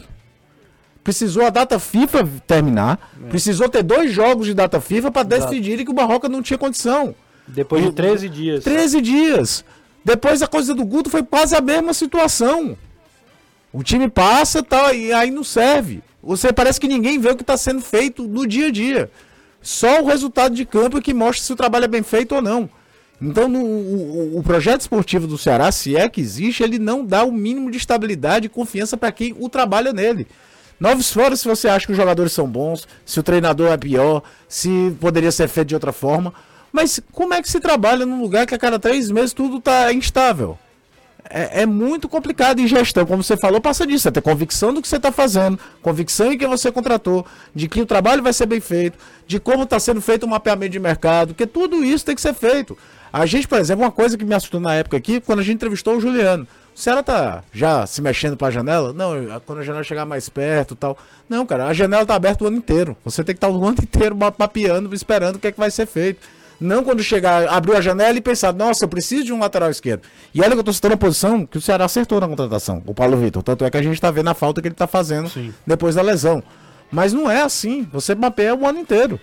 [1.03, 3.11] Precisou a data FIFA terminar.
[3.25, 3.29] É.
[3.29, 7.15] Precisou ter dois jogos de data FIFA para decidirem que o Barroca não tinha condição.
[7.47, 8.63] Depois de 13 dias.
[8.63, 9.65] 13 dias.
[10.05, 12.77] Depois a coisa do Guto foi quase a mesma situação.
[13.73, 16.03] O time passa tá, e aí não serve.
[16.21, 19.09] Você parece que ninguém vê o que está sendo feito no dia a dia.
[19.61, 22.41] Só o resultado de campo é que mostra se o trabalho é bem feito ou
[22.41, 22.69] não.
[23.21, 27.23] Então, no, o, o, projeto esportivo do Ceará, se é que existe, ele não dá
[27.23, 30.27] o mínimo de estabilidade e confiança para quem o trabalha nele.
[30.81, 34.23] Novos fora se você acha que os jogadores são bons, se o treinador é pior,
[34.49, 36.33] se poderia ser feito de outra forma.
[36.73, 39.93] Mas como é que se trabalha num lugar que a cada três meses tudo está
[39.93, 40.57] instável?
[41.33, 43.05] é, é muito complicado em gestão.
[43.05, 44.03] Como você falou, passa disso.
[44.03, 47.81] Você ter convicção do que você está fazendo, convicção em quem você contratou, de que
[47.81, 51.29] o trabalho vai ser bem feito, de como está sendo feito o mapeamento de mercado,
[51.29, 52.77] porque tudo isso tem que ser feito.
[53.11, 55.55] A gente, por exemplo, uma coisa que me assustou na época aqui, quando a gente
[55.55, 56.47] entrevistou o Juliano.
[56.75, 58.93] O Ceará tá já se mexendo para a janela?
[58.93, 59.13] Não,
[59.45, 60.97] quando a janela chegar mais perto tal.
[61.29, 62.95] Não, cara, a janela tá aberta o ano inteiro.
[63.03, 65.69] Você tem que estar tá o ano inteiro mapeando, esperando o que é que vai
[65.69, 66.27] ser feito.
[66.59, 70.03] Não quando chegar, abrir a janela e pensar, nossa, eu preciso de um lateral esquerdo.
[70.31, 72.93] E olha que eu tô citando a posição que o Ceará acertou na contratação, o
[72.93, 73.41] Paulo Vitor.
[73.41, 75.51] Tanto é que a gente tá vendo a falta que ele tá fazendo Sim.
[75.65, 76.43] depois da lesão.
[76.91, 77.87] Mas não é assim.
[77.91, 79.19] Você mapeia o ano inteiro.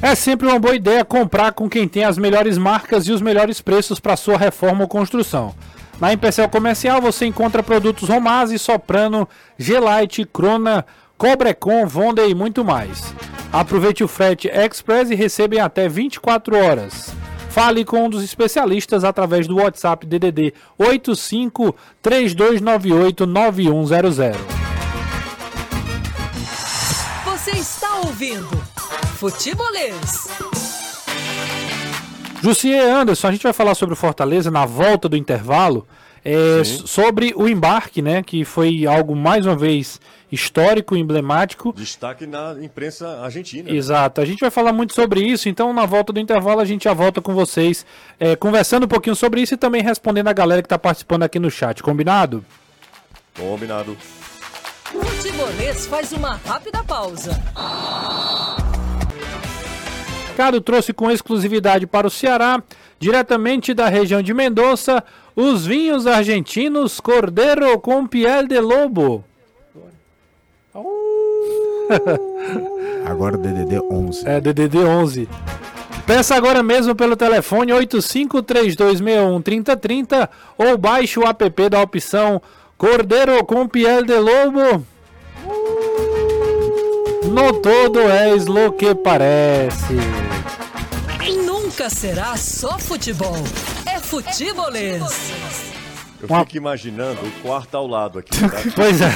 [0.00, 3.60] É sempre uma boa ideia comprar com quem tem as melhores marcas e os melhores
[3.60, 5.52] preços para sua reforma ou construção.
[6.00, 13.12] Na Empecel Comercial você encontra produtos Romase, Soprano, Gelite, Crona, Cobrecon, Vonda e muito mais.
[13.52, 17.12] Aproveite o frete Express e receba em até 24 horas.
[17.50, 24.32] Fale com um dos especialistas através do WhatsApp DDD 85 3298 9100.
[27.24, 28.67] Você está ouvindo
[29.16, 30.28] Futebolês.
[32.42, 35.86] Jussier Anderson, a gente vai falar sobre o Fortaleza na volta do intervalo.
[36.24, 38.22] É, sobre o embarque, né?
[38.22, 41.72] Que foi algo mais uma vez histórico, emblemático.
[41.72, 43.70] Destaque na imprensa argentina.
[43.70, 44.20] Exato.
[44.20, 46.92] A gente vai falar muito sobre isso, então na volta do intervalo a gente já
[46.92, 47.86] volta com vocês,
[48.20, 51.38] é, conversando um pouquinho sobre isso e também respondendo a galera que está participando aqui
[51.38, 51.82] no chat.
[51.82, 52.44] Combinado?
[53.36, 53.96] Combinado.
[54.94, 57.30] O futebolês faz uma rápida pausa.
[60.38, 62.62] Mercado trouxe com exclusividade para o Ceará,
[62.96, 65.02] diretamente da região de Mendoza,
[65.34, 69.24] os vinhos argentinos Cordeiro com Piel de Lobo.
[73.04, 74.28] Agora DDD 11.
[74.28, 75.28] É, DDD 11.
[76.06, 82.40] Peça agora mesmo pelo telefone 8532613030 ou baixe o app da opção
[82.78, 84.86] Cordeiro com Piel de Lobo.
[87.24, 90.27] No todo és lo que parece.
[91.78, 93.36] Nunca será só futebol.
[93.86, 95.00] É futebolês.
[96.20, 98.36] Eu fico imaginando o quarto ao lado aqui.
[98.36, 98.56] Tá?
[98.74, 99.06] Pois é.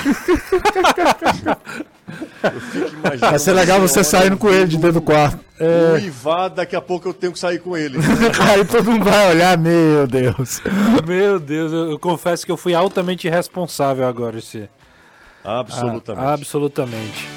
[2.45, 3.31] Eu fico imaginando.
[3.31, 5.41] Vai ser legal você saindo com ele de dentro do quarto.
[5.59, 5.95] É...
[5.95, 7.99] O Ivar, daqui a pouco eu tenho que sair com ele.
[8.53, 10.63] Aí todo mundo vai olhar, meu Deus.
[11.05, 14.71] Meu Deus, eu, eu confesso que eu fui altamente responsável agora, esse.
[15.43, 16.25] Absolutamente.
[16.25, 17.29] Ah, absolutamente.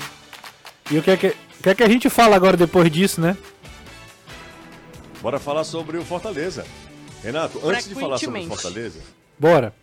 [0.92, 3.20] E o que é que, o que é que a gente fala agora depois disso,
[3.20, 3.36] né?
[5.26, 6.64] Bora falar sobre o Fortaleza.
[7.24, 9.02] Renato, antes de falar sobre o Fortaleza.
[9.40, 9.74] Bora!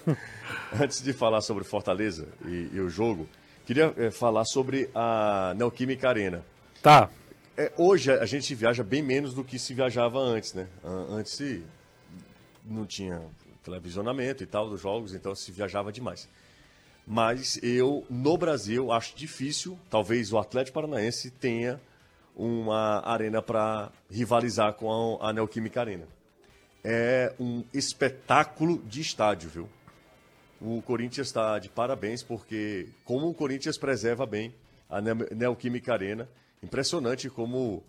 [0.80, 3.28] antes de falar sobre Fortaleza e, e o jogo,
[3.66, 6.42] queria é, falar sobre a Neoquímica Arena.
[6.82, 7.10] Tá.
[7.54, 10.66] É, hoje a gente viaja bem menos do que se viajava antes, né?
[10.82, 11.38] Antes
[12.64, 13.20] não tinha
[13.62, 16.26] televisionamento e tal dos jogos, então se viajava demais
[17.10, 21.80] mas eu, no Brasil, acho difícil, talvez o Atlético Paranaense tenha
[22.38, 26.06] uma arena para rivalizar com a, Neoquímica Arena.
[26.84, 29.68] É um espetáculo de estádio, viu?
[30.60, 34.54] O Corinthians está de parabéns porque como o Corinthians preserva bem
[34.88, 36.28] a Neoquímica Arena,
[36.62, 37.82] impressionante como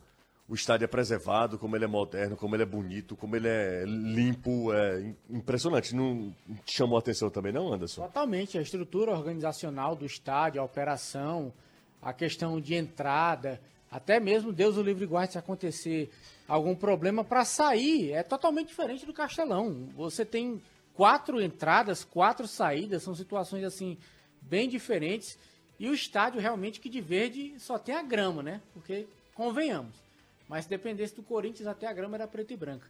[0.48, 3.84] o estádio é preservado, como ele é moderno, como ele é bonito, como ele é
[3.86, 5.96] limpo, é impressionante.
[5.96, 6.36] Não
[6.66, 8.02] chamou a atenção também, não, Anderson?
[8.02, 8.58] Totalmente.
[8.58, 11.54] A estrutura organizacional do estádio, a operação,
[12.02, 16.12] a questão de entrada, até mesmo Deus o livre guarde se acontecer
[16.48, 19.88] algum problema para sair, é totalmente diferente do Castelão.
[19.96, 20.62] Você tem
[20.94, 23.98] quatro entradas, quatro saídas, são situações assim
[24.42, 25.38] bem diferentes.
[25.80, 28.62] E o estádio realmente que de verde só tem a grama, né?
[28.74, 30.10] Porque convenhamos
[30.50, 32.88] mas se dependesse do Corinthians, até a grama era preta e branca.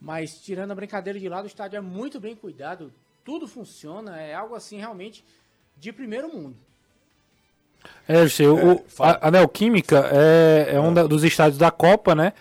[0.00, 2.90] Mas tirando a brincadeira de lado, o estádio é muito bem cuidado,
[3.22, 5.22] tudo funciona, é algo assim realmente
[5.76, 6.56] de primeiro mundo.
[8.08, 12.32] É, o, é, a, a Neoquímica é, é um da, dos estádios da Copa, né?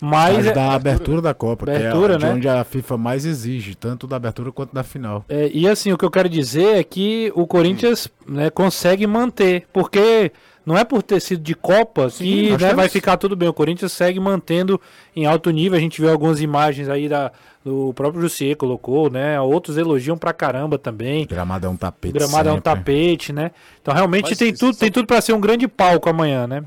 [0.00, 2.34] Mas é, da abertura da Copa, abertura, que é né?
[2.34, 5.24] onde a FIFA mais exige, tanto da abertura quanto da final.
[5.28, 9.66] É, e assim, o que eu quero dizer é que o Corinthians né, consegue manter,
[9.72, 10.30] porque
[10.68, 13.48] não é por ter sido de Copa Sim, que né, vai ficar tudo bem.
[13.48, 14.78] O Corinthians segue mantendo
[15.16, 15.78] em alto nível.
[15.78, 17.32] A gente viu algumas imagens aí da,
[17.64, 19.40] do próprio Jussier colocou, né?
[19.40, 21.24] Outros elogiam pra caramba também.
[21.24, 22.10] O gramado é um tapete.
[22.10, 22.50] O gramado sempre.
[22.50, 23.50] é um tapete, né?
[23.80, 26.62] Então realmente Mas, tem tudo, tem tudo para ser um grande palco amanhã, né?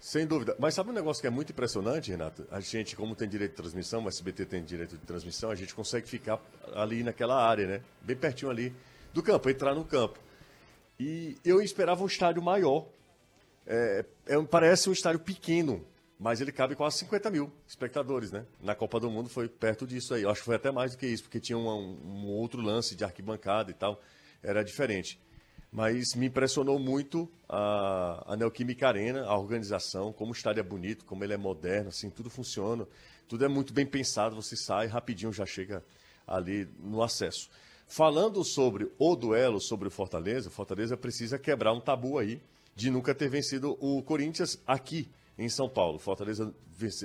[0.00, 0.56] Sem dúvida.
[0.58, 2.44] Mas sabe um negócio que é muito impressionante, Renato?
[2.50, 5.72] A gente, como tem direito de transmissão, o SBT tem direito de transmissão, a gente
[5.72, 6.40] consegue ficar
[6.74, 7.80] ali naquela área, né?
[8.02, 8.74] Bem pertinho ali
[9.14, 10.18] do campo, entrar no campo.
[10.98, 12.86] E eu esperava um estádio maior,
[13.66, 15.84] é, é, parece um estádio pequeno.
[16.18, 18.44] mas ele cabe quase 50 mil espectadores, né?
[18.60, 20.22] Na Copa do Mundo foi perto disso aí.
[20.22, 22.94] Eu acho que foi até mais do que isso, porque tinha um, um outro lance
[22.94, 24.00] de arquibancada e tal.
[24.42, 25.18] Era diferente.
[25.72, 31.04] Mas me impressionou muito a, a Neoquímica Arena, a organização, como o estádio é bonito,
[31.04, 32.86] como ele é moderno, assim, tudo funciona.
[33.28, 35.84] Tudo é muito bem pensado, você sai rapidinho, já chega
[36.26, 37.48] ali no acesso.
[37.86, 42.42] Falando sobre o duelo, sobre o Fortaleza, o Fortaleza precisa quebrar um tabu aí
[42.80, 45.98] de nunca ter vencido o Corinthians aqui em São Paulo.
[45.98, 46.54] Fortaleza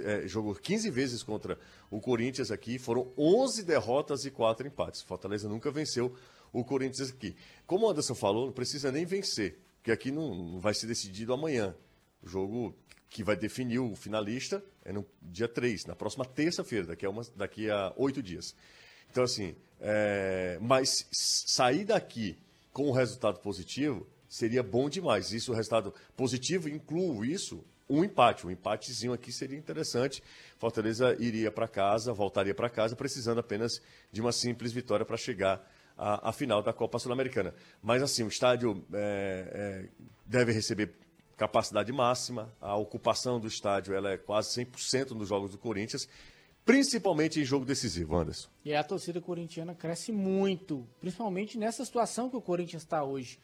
[0.05, 1.59] é, jogou 15 vezes contra
[1.91, 5.01] o Corinthians aqui, foram 11 derrotas e 4 empates.
[5.01, 6.15] Fortaleza nunca venceu
[6.53, 7.35] o Corinthians aqui.
[7.67, 11.33] Como o Anderson falou, não precisa nem vencer, porque aqui não, não vai ser decidido
[11.33, 11.75] amanhã.
[12.23, 12.73] O jogo
[13.09, 17.69] que vai definir o finalista é no dia 3, na próxima terça-feira, daqui, a daqui
[17.69, 18.55] a oito dias.
[19.11, 22.37] Então, assim, é, mas sair daqui
[22.71, 25.31] com um resultado positivo seria bom demais.
[25.31, 28.45] Isso, o resultado positivo, incluo isso, um empate.
[28.45, 30.21] Um empatezinho aqui seria interessante.
[30.57, 35.65] Fortaleza iria para casa, voltaria para casa, precisando apenas de uma simples vitória para chegar
[35.97, 37.53] à, à, final da Copa Sul-Americana.
[37.81, 39.89] Mas, assim, o estádio é, é,
[40.25, 40.93] deve receber
[41.37, 42.53] capacidade máxima.
[42.59, 46.09] A ocupação do estádio ela é quase 100% nos jogos do Corinthians.
[46.65, 48.49] Principalmente em jogo decisivo, Anderson.
[48.65, 53.39] E a torcida corintiana cresce muito, principalmente nessa situação que o Corinthians está hoje.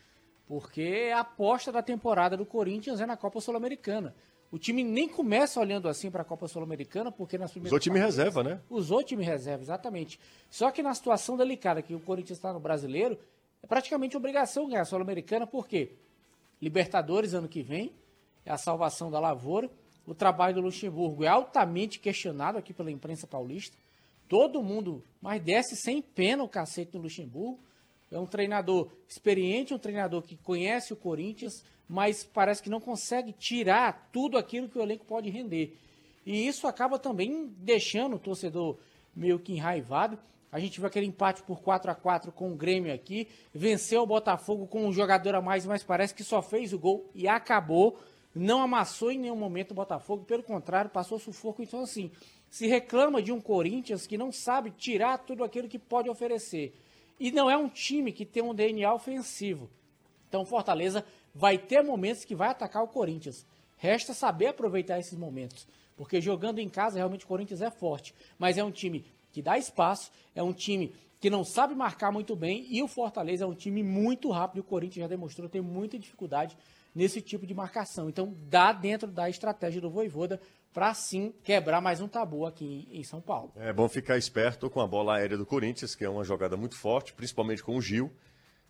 [0.52, 4.14] Porque a aposta da temporada do Corinthians é na Copa Sul-Americana.
[4.52, 7.72] O time nem começa olhando assim para a Copa Sul-Americana, porque nas primeiras.
[7.72, 8.60] Usou time reserva, né?
[8.70, 10.20] Usou time reserva, exatamente.
[10.50, 13.18] Só que na situação delicada que o Corinthians está no brasileiro,
[13.64, 15.94] é praticamente obrigação ganhar a Sul-Americana, porque
[16.62, 17.94] Libertadores ano que vem,
[18.46, 19.72] é a salvação da lavoura.
[20.06, 23.78] O trabalho do Luxemburgo é altamente questionado aqui pela imprensa paulista.
[24.28, 27.58] Todo mundo, mas desce sem pena o cacete do Luxemburgo.
[28.12, 33.32] É um treinador experiente, um treinador que conhece o Corinthians, mas parece que não consegue
[33.32, 35.78] tirar tudo aquilo que o elenco pode render.
[36.26, 38.78] E isso acaba também deixando o torcedor
[39.16, 40.20] meio que enraivado.
[40.52, 44.06] A gente viu aquele empate por 4 a 4 com o Grêmio aqui, venceu o
[44.06, 47.98] Botafogo com um jogador a mais, mas parece que só fez o gol e acabou
[48.34, 51.62] não amassou em nenhum momento o Botafogo, pelo contrário, passou sufoco.
[51.62, 52.12] Então, assim,
[52.50, 56.74] se reclama de um Corinthians que não sabe tirar tudo aquilo que pode oferecer.
[57.22, 59.70] E não é um time que tem um DNA ofensivo.
[60.28, 61.06] Então, Fortaleza
[61.36, 63.46] vai ter momentos que vai atacar o Corinthians.
[63.78, 65.68] Resta saber aproveitar esses momentos.
[65.96, 68.16] Porque jogando em casa, realmente o Corinthians é forte.
[68.40, 72.36] Mas é um time que dá espaço, é um time que não sabe marcar muito
[72.36, 72.66] bem.
[72.68, 74.60] E o Fortaleza é um time muito rápido.
[74.60, 76.58] O Corinthians já demonstrou ter muita dificuldade
[76.96, 78.10] nesse tipo de marcação.
[78.10, 80.42] Então, dá dentro da estratégia do Voivoda
[80.74, 83.52] para sim quebrar mais um tabu aqui em São Paulo.
[83.56, 86.76] É bom ficar esperto com a bola aérea do Corinthians, que é uma jogada muito
[86.76, 88.12] forte, principalmente com o Gil.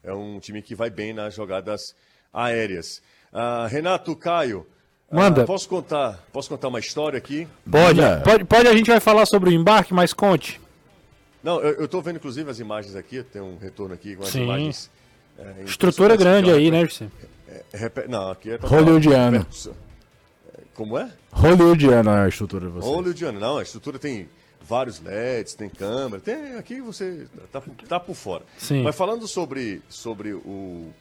[0.03, 1.95] É um time que vai bem nas jogadas
[2.33, 3.01] aéreas.
[3.31, 4.67] Uh, Renato Caio.
[5.09, 5.43] Ah, Manda.
[5.43, 7.47] Uh, posso contar, posso contar uma história aqui?
[7.69, 10.60] Pode, pode, pode, a gente vai falar sobre o embarque, mas conte.
[11.43, 14.43] Não, eu, estou vendo inclusive as imagens aqui, tem um retorno aqui com as Sim.
[14.43, 14.91] imagens.
[15.37, 17.07] É, Estrutura grande aí, né, José?
[17.73, 19.45] É, não, aqui é Hollywoodiano.
[20.73, 21.11] Como é?
[21.31, 22.93] Hollywoodiano é a estrutura de vocês.
[22.93, 24.29] Hollywoodiano, não, a estrutura tem
[24.61, 28.43] vários LEDs, tem câmera, tem, aqui você tá, tá por fora.
[28.57, 28.83] Sim.
[28.83, 30.91] Mas falando sobre, sobre o,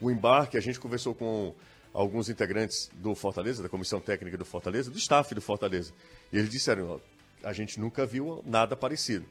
[0.00, 1.54] o embarque, a gente conversou com
[1.92, 5.92] alguns integrantes do Fortaleza, da comissão técnica do Fortaleza, do staff do Fortaleza.
[6.32, 9.24] E eles disseram, ó, a gente nunca viu nada parecido.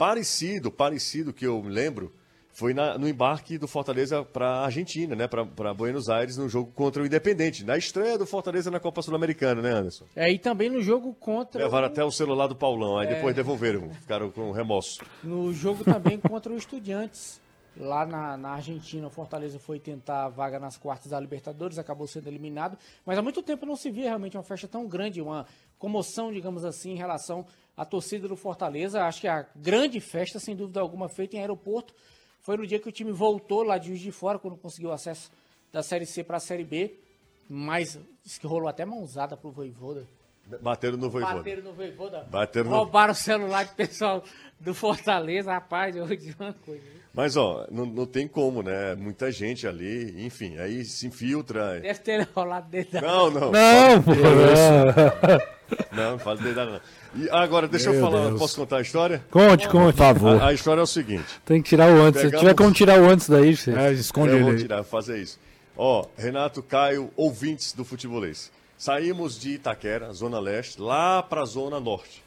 [0.00, 2.10] Parecido, parecido que eu lembro,
[2.54, 5.28] foi na, no embarque do Fortaleza para a Argentina, né?
[5.28, 7.66] Para Buenos Aires, no jogo contra o Independente.
[7.66, 10.06] Na estreia do Fortaleza na Copa Sul-Americana, né, Anderson?
[10.16, 11.62] É, e também no jogo contra.
[11.62, 11.90] Levaram o...
[11.90, 13.14] até o celular do Paulão, aí é...
[13.14, 15.04] depois devolveram, ficaram com remorso.
[15.22, 17.38] No jogo também contra o Estudiantes.
[17.76, 22.06] Lá na, na Argentina, o Fortaleza foi tentar a vaga nas quartas da Libertadores, acabou
[22.06, 22.76] sendo eliminado.
[23.06, 25.46] Mas há muito tempo não se via realmente uma festa tão grande, uma
[25.78, 29.04] comoção, digamos assim, em relação à torcida do Fortaleza.
[29.04, 31.94] Acho que a grande festa, sem dúvida alguma, feita em aeroporto
[32.40, 35.30] foi no dia que o time voltou lá de Juiz de Fora, quando conseguiu acesso
[35.72, 36.98] da Série C para a Série B.
[37.48, 40.06] Mas diz que rolou até mãozada pro Voivoda.
[40.58, 41.36] Bateram no Voivoda.
[41.36, 42.26] Bateram no Voivoda.
[42.30, 43.12] Bateram Roubaram no...
[43.12, 44.24] o celular do pessoal
[44.58, 45.52] do Fortaleza.
[45.52, 46.82] Rapaz, eu vou dizer uma coisa.
[47.12, 48.94] Mas, ó, não, não tem como, né?
[48.94, 51.80] Muita gente ali, enfim, aí se infiltra.
[51.80, 53.00] Deve ter rolado dentro da...
[53.00, 53.50] Não, não.
[53.50, 54.12] Não, pô.
[55.92, 56.82] Não, não faz dedada
[57.14, 57.22] não.
[57.22, 58.40] E agora, deixa Meu eu falar, Deus.
[58.40, 59.24] posso contar a história?
[59.30, 59.96] Conte, conte.
[59.96, 60.42] Por favor.
[60.42, 61.40] A, a, história é o seguinte.
[61.44, 62.22] Tem que tirar o antes.
[62.22, 62.32] Pegamos...
[62.32, 63.72] Se tiver como tirar o antes daí, você...
[63.72, 64.44] É, esconde eu ele.
[64.44, 65.38] Eu vou tirar, fazer isso.
[65.76, 68.50] Ó, Renato, Caio, ouvintes do futebolês.
[68.80, 72.24] Saímos de Itaquera, Zona Leste, lá pra Zona Norte.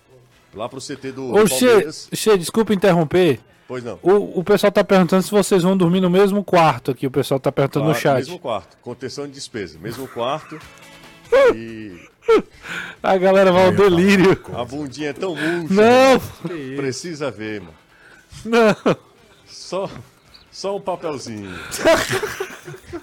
[0.54, 2.08] Lá pro CT do, Ô, Palmeiras.
[2.14, 3.40] Che, desculpa interromper.
[3.68, 3.98] Pois não.
[4.04, 7.08] O, o pessoal tá perguntando se vocês vão dormir no mesmo quarto aqui.
[7.08, 8.18] O pessoal tá perguntando claro, no chat.
[8.18, 8.78] Mesmo quarto.
[8.84, 9.80] Contenção de despesa.
[9.80, 10.60] Mesmo quarto.
[11.56, 11.98] e
[13.02, 14.40] A galera vai ao delírio.
[14.54, 15.74] A bundinha é tão murcha.
[15.74, 16.20] Não,
[16.78, 17.74] Precisa ver, mano.
[18.46, 18.96] não.
[19.48, 19.90] Só,
[20.52, 21.50] só um papelzinho.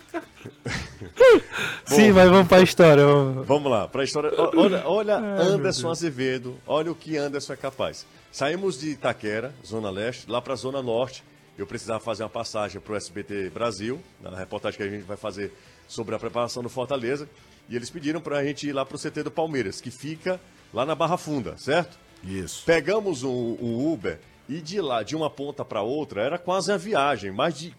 [1.86, 3.04] Sim, mas vamos pra história.
[3.04, 3.46] vamos.
[3.46, 4.30] Vamos lá, para a história.
[4.32, 8.06] O- Olha, olha Anderson Azevedo, olha o que Anderson é capaz.
[8.32, 11.22] Saímos de Itaquera, Zona Leste, lá para a Zona Norte.
[11.58, 15.16] Eu precisava fazer uma passagem para o SBT Brasil, na reportagem que a gente vai
[15.16, 15.52] fazer
[15.86, 17.28] sobre a preparação do Fortaleza.
[17.68, 20.40] E eles pediram para a gente ir lá para o CT do Palmeiras, que fica
[20.72, 21.98] lá na Barra Funda, certo?
[22.24, 22.62] Isso.
[22.64, 24.18] Pegamos um, um Uber
[24.48, 27.74] e de lá, de uma ponta para outra, era quase uma viagem, mas de,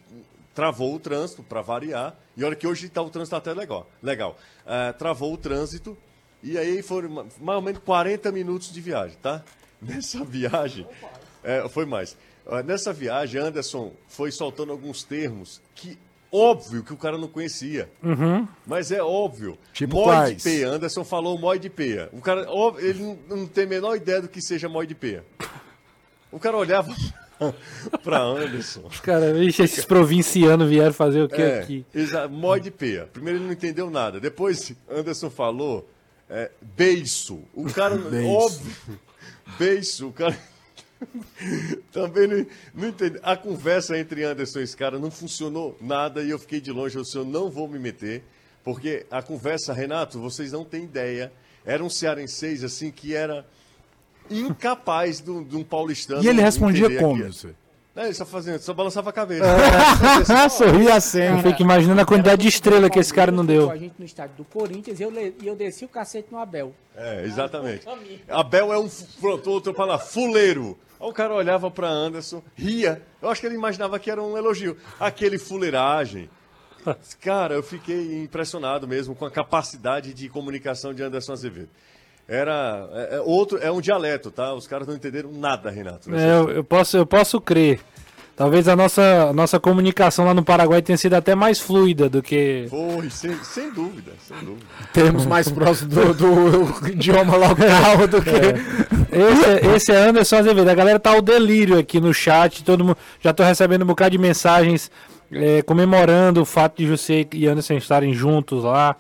[0.54, 2.16] travou o trânsito para variar.
[2.36, 3.90] E olha que hoje tá, o trânsito até legal.
[4.02, 4.38] legal.
[4.66, 5.98] Ah, travou o trânsito
[6.44, 9.44] e aí foram ma- mais ou menos 40 minutos de viagem, tá?
[9.82, 10.88] Nessa viagem,
[11.44, 12.16] é, foi mais.
[12.46, 15.98] Ah, nessa viagem, Anderson foi soltando alguns termos que
[16.32, 17.90] óbvio que o cara não conhecia.
[18.66, 19.58] Mas é óbvio.
[19.74, 20.38] Tipo Mói quais?
[20.38, 20.68] de peia.
[20.70, 22.10] Anderson falou mói de peia.
[22.14, 24.96] O cara, ó, ele não, não tem a menor ideia do que seja mói de
[24.96, 25.24] peia.
[26.32, 26.96] O cara olhava
[28.04, 28.82] pra Anderson.
[28.88, 31.86] Os caras, esses provincianos vieram fazer o que É, aqui?
[32.30, 33.08] mói de peia.
[33.12, 34.20] Primeiro ele não entendeu nada.
[34.20, 35.90] Depois Anderson falou
[36.30, 37.40] é, beiço.
[37.54, 38.30] O cara, Beiço.
[38.30, 39.00] óbvio,
[39.58, 40.08] beiço.
[40.08, 40.38] O cara
[41.92, 43.20] também não, não entendeu.
[43.24, 46.96] A conversa entre Anderson e esse cara não funcionou nada e eu fiquei de longe.
[46.96, 48.24] Eu disse, eu não vou me meter,
[48.64, 51.32] porque a conversa, Renato, vocês não têm ideia.
[51.66, 53.46] Era um cearenseis assim que era
[54.30, 56.24] incapaz de um de um paulistano.
[56.24, 57.24] E ele respondia como?
[57.26, 57.54] Você?
[57.94, 59.44] É, ele só fazendo, só balançava a cabeça.
[60.50, 61.52] Sorria Eu sempre.
[61.52, 63.70] fico imaginando a quantidade de estrela que esse cara não deu.
[63.70, 66.74] A gente no estádio do Corinthians e eu, e eu desci o cacete no Abel.
[66.96, 67.86] É, exatamente.
[68.30, 70.78] Abel é um, pronto, outra palavra, fuleiro.
[71.02, 73.02] Aí o cara olhava pra Anderson, ria.
[73.22, 74.78] Eu acho que ele imaginava que era um elogio.
[74.98, 76.30] Aquele fuleiragem.
[77.20, 81.70] Cara, eu fiquei impressionado mesmo com a capacidade de comunicação de Anderson Azevedo.
[82.28, 84.54] Era é, é outro, é um dialeto, tá?
[84.54, 86.14] Os caras não entenderam nada, Renato.
[86.14, 87.80] É, eu, eu posso, eu posso crer.
[88.42, 92.24] Talvez a nossa, a nossa comunicação lá no Paraguai tenha sido até mais fluida do
[92.24, 92.66] que.
[92.70, 94.66] Foi, sem, sem dúvida, sem dúvida.
[94.92, 98.32] Termos mais próximos do, do idioma local do que.
[99.16, 100.68] Esse, esse é Anderson Azevedo.
[100.68, 102.64] A galera tá ao delírio aqui no chat.
[102.64, 102.98] Todo mundo.
[103.20, 104.90] Já tô recebendo um bocado de mensagens
[105.32, 108.96] é, comemorando o fato de José e Anderson estarem juntos lá.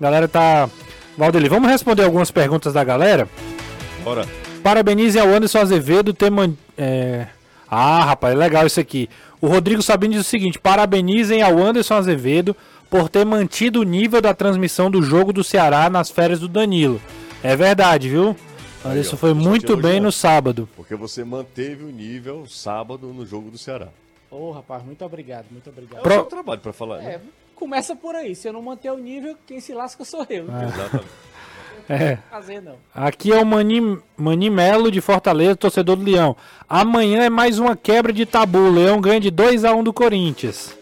[0.00, 0.70] A galera tá.
[1.16, 3.28] Valdeli, vamos responder algumas perguntas da galera?
[4.04, 4.26] Bora.
[4.62, 6.52] Parabenize ao Anderson Azevedo ter man...
[6.76, 7.26] é...
[7.68, 9.08] Ah, rapaz, legal isso aqui.
[9.40, 12.54] O Rodrigo Sabino diz o seguinte: parabenizem ao Anderson Azevedo
[12.88, 17.00] por ter mantido o nível da transmissão do jogo do Ceará nas férias do Danilo.
[17.42, 18.36] É verdade, viu?
[18.84, 20.02] Aí, Anderson ó, foi muito bem elogiando.
[20.06, 20.68] no sábado.
[20.76, 23.88] Porque você manteve o nível sábado no jogo do Ceará.
[24.30, 25.98] Ô, rapaz, muito obrigado, muito obrigado.
[25.98, 27.20] É Pro- o seu trabalho pra falar, né?
[27.56, 28.34] É, começa por aí.
[28.34, 30.44] Se eu não manter o nível, quem se lasca sou eu.
[30.44, 31.26] Não tem o Exatamente.
[31.88, 32.16] É.
[32.16, 32.76] que fazer, não.
[32.92, 36.36] Aqui é o Mani, Mani Melo de Fortaleza, torcedor do Leão.
[36.68, 38.58] Amanhã é mais uma quebra de tabu.
[38.58, 40.76] O Leão ganha de 2 a 1 do Corinthians.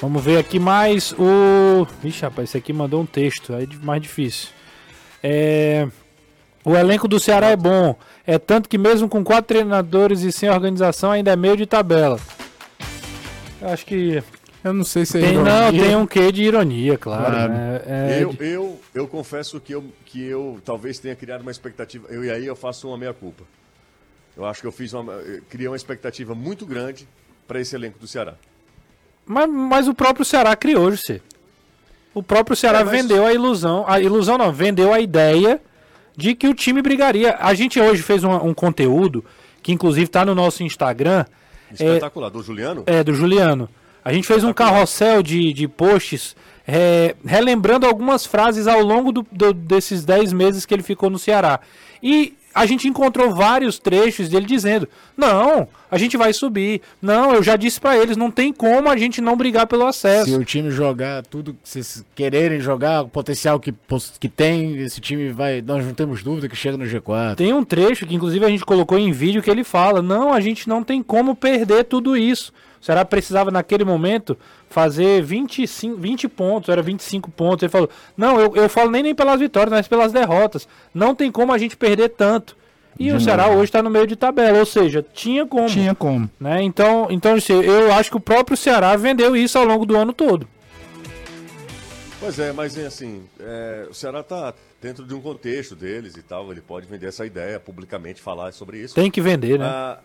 [0.00, 1.86] Vamos ver aqui mais o.
[2.02, 4.48] Vixe, rapaz, esse aqui mandou um texto, aí é mais difícil.
[5.22, 5.86] É...
[6.64, 7.94] O elenco do Ceará é bom.
[8.26, 12.18] É tanto que mesmo com quatro treinadores e sem organização ainda é meio de tabela.
[13.62, 14.20] Eu acho que.
[14.66, 15.82] Eu não sei se é Tem, não, ironia.
[15.82, 17.24] tem um quê de ironia, claro.
[17.24, 17.52] Claro.
[17.52, 17.80] né?
[17.86, 22.08] É, Eu, eu, eu confesso que eu, que eu talvez tenha criado uma expectativa.
[22.10, 23.44] Eu, e aí eu faço uma meia-culpa.
[24.36, 27.06] Eu acho que eu fiz uma, eu criei uma expectativa muito grande
[27.46, 28.34] para esse elenco do Ceará.
[29.24, 31.20] Mas, mas o próprio Ceará criou, José.
[32.12, 33.84] O próprio Ceará É, mas- vendeu a ilusão.
[33.86, 35.60] A ilusão não, vendeu a ideia
[36.16, 37.36] de que o time brigaria.
[37.38, 39.24] A gente hoje fez um, um conteúdo,
[39.62, 41.24] que inclusive está no nosso Instagram,
[41.70, 42.30] Espetacular.
[42.30, 42.82] Do Juliano?
[42.86, 43.68] é, do Juliano.
[44.06, 46.36] A gente fez um carrossel de, de posts
[46.66, 51.18] é, relembrando algumas frases ao longo do- do- desses 10 meses que ele ficou no
[51.18, 51.58] Ceará.
[52.02, 56.80] E a gente encontrou vários trechos dele dizendo: Não, a gente vai subir.
[57.02, 60.30] Não, eu já disse pra eles: não tem como a gente não brigar pelo acesso.
[60.30, 63.74] Se o time jogar tudo que vocês quererem jogar, o potencial que,
[64.20, 65.60] que tem, esse time vai.
[65.60, 67.34] Nós não temos dúvida que chega no G4.
[67.34, 70.40] Tem um trecho que inclusive a gente colocou em vídeo que ele fala: não, a
[70.40, 72.52] gente não tem como perder tudo isso.
[72.86, 74.38] O Ceará precisava naquele momento
[74.70, 77.64] fazer 25, 20 pontos, era 25 pontos.
[77.64, 80.68] Ele falou: não, eu, eu falo nem, nem pelas vitórias, mas pelas derrotas.
[80.94, 82.56] Não tem como a gente perder tanto.
[82.96, 85.66] E o Ceará hoje está no meio de tabela, ou seja, tinha como.
[85.66, 86.30] Tinha como.
[86.38, 86.62] Né?
[86.62, 90.12] Então, então assim, eu acho que o próprio Ceará vendeu isso ao longo do ano
[90.12, 90.46] todo.
[92.20, 96.52] Pois é, mas assim, é, o Ceará está dentro de um contexto deles e tal.
[96.52, 98.94] Ele pode vender essa ideia publicamente, falar sobre isso.
[98.94, 99.66] Tem que vender, né?
[99.66, 99.98] Ah,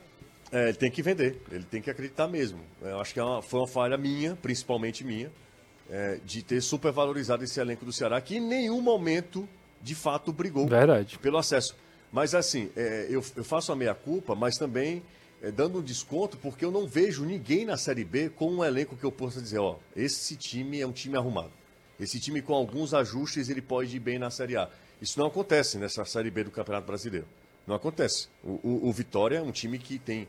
[0.51, 2.59] é, ele tem que vender, ele tem que acreditar mesmo.
[2.81, 5.31] Eu acho que é uma- foi uma falha minha, principalmente minha,
[5.89, 9.47] é, de ter supervalorizado esse elenco do Ceará, que em nenhum momento
[9.81, 11.17] de fato brigou Verdade.
[11.19, 11.75] pelo acesso.
[12.11, 15.01] Mas assim, é, eu, eu faço a meia-culpa, mas também
[15.41, 18.95] é, dando um desconto, porque eu não vejo ninguém na Série B com um elenco
[18.95, 21.51] que eu possa dizer, ó, esse time é um time arrumado.
[21.99, 24.69] Esse time com alguns ajustes ele pode ir bem na Série A.
[25.01, 27.25] Isso não acontece nessa Série B do Campeonato Brasileiro.
[27.65, 28.27] Não acontece.
[28.43, 30.27] O, o- o Vitória é um time que tem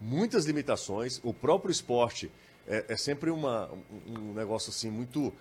[0.00, 1.20] muitas limitações.
[1.22, 2.30] O próprio esporte
[2.66, 3.68] é, é sempre uma,
[4.06, 5.32] um, negócio assim muito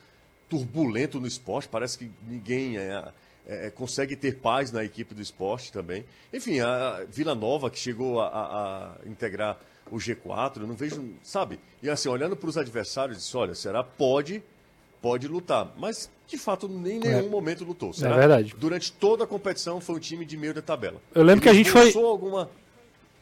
[0.49, 1.67] turbulento no esporte.
[1.69, 3.03] Parece que ninguém é,
[3.47, 6.03] é, consegue ter paz na equipe do esporte também.
[6.33, 9.59] Enfim, a Vila Nova que chegou a, a- a integrar
[9.91, 11.59] o G4, eu não vejo, sabe?
[11.81, 14.43] E assim, olhando para os adversários, disse, olha, será pode
[15.01, 17.93] pode lutar, mas de fato nem em nenhum momento lutou.
[17.93, 18.17] Será?
[18.17, 18.53] verdade.
[18.57, 21.01] Durante toda a competição foi um time de meio da tabela.
[21.15, 22.49] Eu lembro que a Ele gente foi- alguma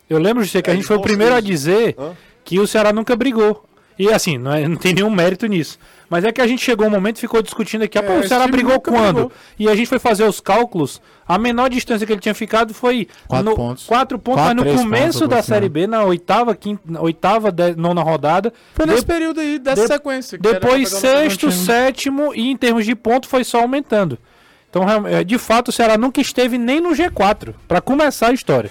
[0.09, 2.11] Eu lembro de você que a É, gente foi o primeiro a dizer Hã?
[2.43, 3.63] que o Ceará nunca brigou.
[3.99, 5.79] E assim, não, é- não tem nenhum mérito nisso.
[6.07, 8.19] Mas é que a gente chegou um momento e ficou discutindo aqui, ah, pô, É,
[8.19, 9.13] o Ceará brigou quando?
[9.15, 9.31] brigou.
[9.57, 13.07] E a gente foi fazer os cálculos, a menor distância que ele tinha ficado foi
[13.27, 13.85] Quatro no- pontos.
[13.87, 15.67] quatro pontos, Quatro, mas no começo pontos, da Série?
[15.67, 18.53] B, na oitava, quinta, na oitava, de- nona rodada.
[18.75, 20.37] Foi nesse De- período aí, dessa de- sequência.
[20.37, 24.17] que era depois sexto, sétimo e em termos de ponto foi só aumentando.
[24.69, 28.69] Então, é, de fato, o Ceará nunca esteve nem no G4, pra começar a história.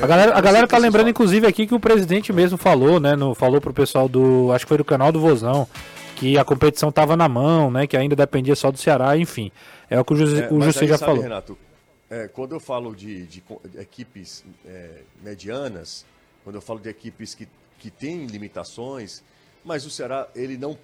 [0.00, 3.14] A galera, a galera tá lembrando, inclusive, aqui que o presidente mesmo falou, né?
[3.14, 4.50] No, falou pro pessoal do.
[4.52, 5.68] Acho que foi do canal do Vozão.
[6.16, 7.86] Que a competição tava na mão, né?
[7.86, 9.50] Que ainda dependia só do Ceará, enfim.
[9.90, 11.22] É o que o José, É, o José já sabe, falou.
[11.22, 11.58] Renato,
[12.08, 16.06] é, quando eu falo de, de de equipes é, medianas,
[16.44, 17.46] quando eu falo de equipes que,
[17.78, 19.22] que têm limitações,
[19.64, 20.78] mas o Ceará, ele não.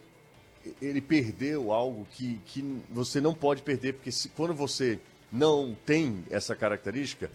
[0.83, 4.99] Ele perdeu algo que, que você não pode perder, porque se, quando você
[5.33, 7.31] não tem essa característica,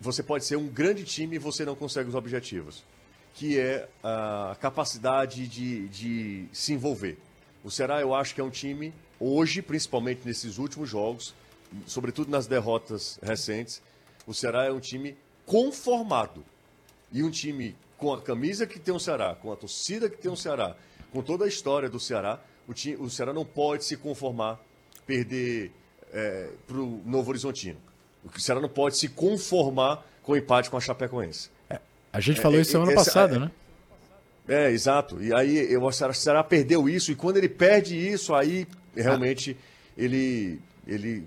[0.00, 2.84] você pode ser um grande time e você não consegue os objetivos,
[3.34, 7.18] que é a capacidade de, de se envolver.
[7.62, 11.34] O Ceará, eu acho que é um time, hoje, principalmente nesses últimos jogos,
[11.86, 13.82] sobretudo nas derrotas recentes,
[14.26, 16.44] o Ceará é um time conformado.
[17.12, 20.30] E um time com a camisa que tem o Ceará, com a torcida que tem
[20.30, 20.76] o Ceará,
[21.12, 24.60] com toda a história do Ceará, o, ti- o Ceará não pode se conformar,
[25.06, 25.70] perder
[26.66, 27.78] para o Novo Horizontino.
[28.34, 31.50] O Ceará não pode se conformar com o empate com a Chapecoense.
[32.12, 33.50] A gente falou É, isso semana essa- passada, é- né?
[34.48, 35.22] É, exato.
[35.22, 39.56] E aí eu, o Ceará, perdeu isso, e quando ele perde isso, aí realmente
[39.98, 41.24] ele, ele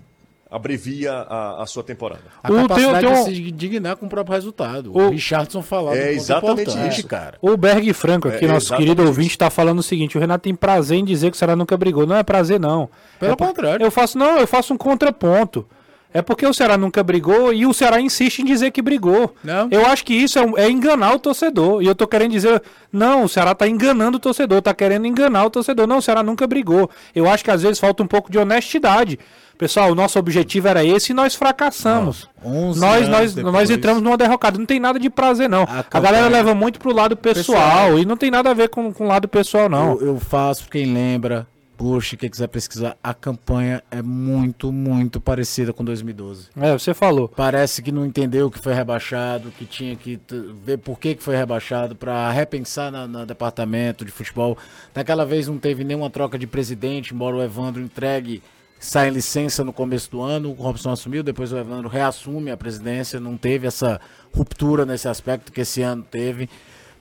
[0.50, 2.22] abrevia a, a sua temporada.
[2.42, 4.90] A O- tem- capacidade tem um- de se indignar com o próprio resultado.
[4.92, 5.96] O- O Richardson falava.
[5.96, 7.06] É exatamente isso.
[7.06, 7.38] cara.
[7.40, 10.54] O Berg Franco, aqui, É, nosso querido ouvinte, tá falando o seguinte: o Renato tem
[10.54, 12.04] prazer em dizer que o Ceará nunca brigou.
[12.06, 12.90] Não é prazer, não.
[13.20, 13.84] Pelo É contrário.
[13.86, 15.64] Eu faço, não, eu faço um contraponto.
[16.12, 19.32] É porque o Ceará nunca brigou e o Ceará insiste em dizer que brigou.
[19.44, 19.68] Não.
[19.70, 21.82] Eu acho que isso é, é enganar o torcedor.
[21.82, 22.60] E eu tô querendo dizer,
[22.92, 25.86] não, o Ceará tá enganando o torcedor, tá querendo enganar o torcedor.
[25.86, 26.90] Não, o Ceará nunca brigou.
[27.14, 29.18] Eu acho que às vezes falta um pouco de honestidade.
[29.56, 32.26] Pessoal, o nosso objetivo era esse e nós fracassamos.
[32.42, 33.52] 11 nós, nós, depois.
[33.54, 34.58] nós entramos numa derrocada.
[34.58, 35.64] Não tem nada de prazer, não.
[35.64, 37.98] A A, galera leva muito pro lado pessoal, Pessoal.
[37.98, 39.92] e não tem nada a ver com, com o lado pessoal, não.
[40.00, 41.46] Eu, eu faço, quem lembra,
[41.80, 46.48] puxa, quem quiser pesquisar, a campanha é muito, muito parecida com 2012.
[46.54, 47.26] É, você falou.
[47.26, 50.20] Parece que não entendeu que foi rebaixado, que tinha que
[50.62, 54.58] ver por que, que foi rebaixado, para repensar na, na departamento de futebol.
[54.92, 58.42] Daquela vez não teve nenhuma troca de presidente, embora o Evandro entregue,
[58.78, 62.58] sai em licença no começo do ano, o Robson assumiu, depois o Evandro reassume a
[62.58, 63.98] presidência, não teve essa
[64.36, 66.46] ruptura nesse aspecto que esse ano teve.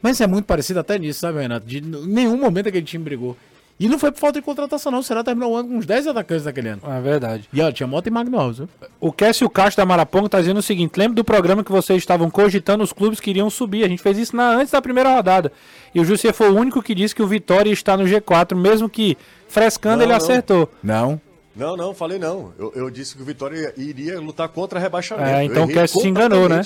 [0.02, 1.66] Mas é muito parecido até nisso, sabe, Renato?
[1.66, 3.36] De nenhum momento aquele time brigou.
[3.80, 5.00] E não foi por falta de contratação, não.
[5.00, 6.82] O Será terminou o ano com uns 10 atacantes naquele ano.
[6.86, 7.48] É verdade.
[7.54, 8.70] E ó, tinha Mota e Magno Alves, viu?
[9.00, 12.30] O Cássio Castro da Maraponga tá dizendo o seguinte: lembra do programa que vocês estavam
[12.30, 13.86] cogitando os clubes que iriam subir?
[13.86, 15.50] A gente fez isso na, antes da primeira rodada.
[15.96, 18.90] E o Jussier foi o único que disse que o Vitória está no G4, mesmo
[18.90, 19.18] que
[19.48, 20.18] frescando Não, ele não.
[20.18, 20.70] acertou.
[20.84, 21.22] Não.
[21.56, 22.54] Não, não, falei não.
[22.60, 25.28] Eu, eu disse que o Vitória iria lutar contra rebaixamento.
[25.30, 26.66] É, então o Cássio se enganou, né?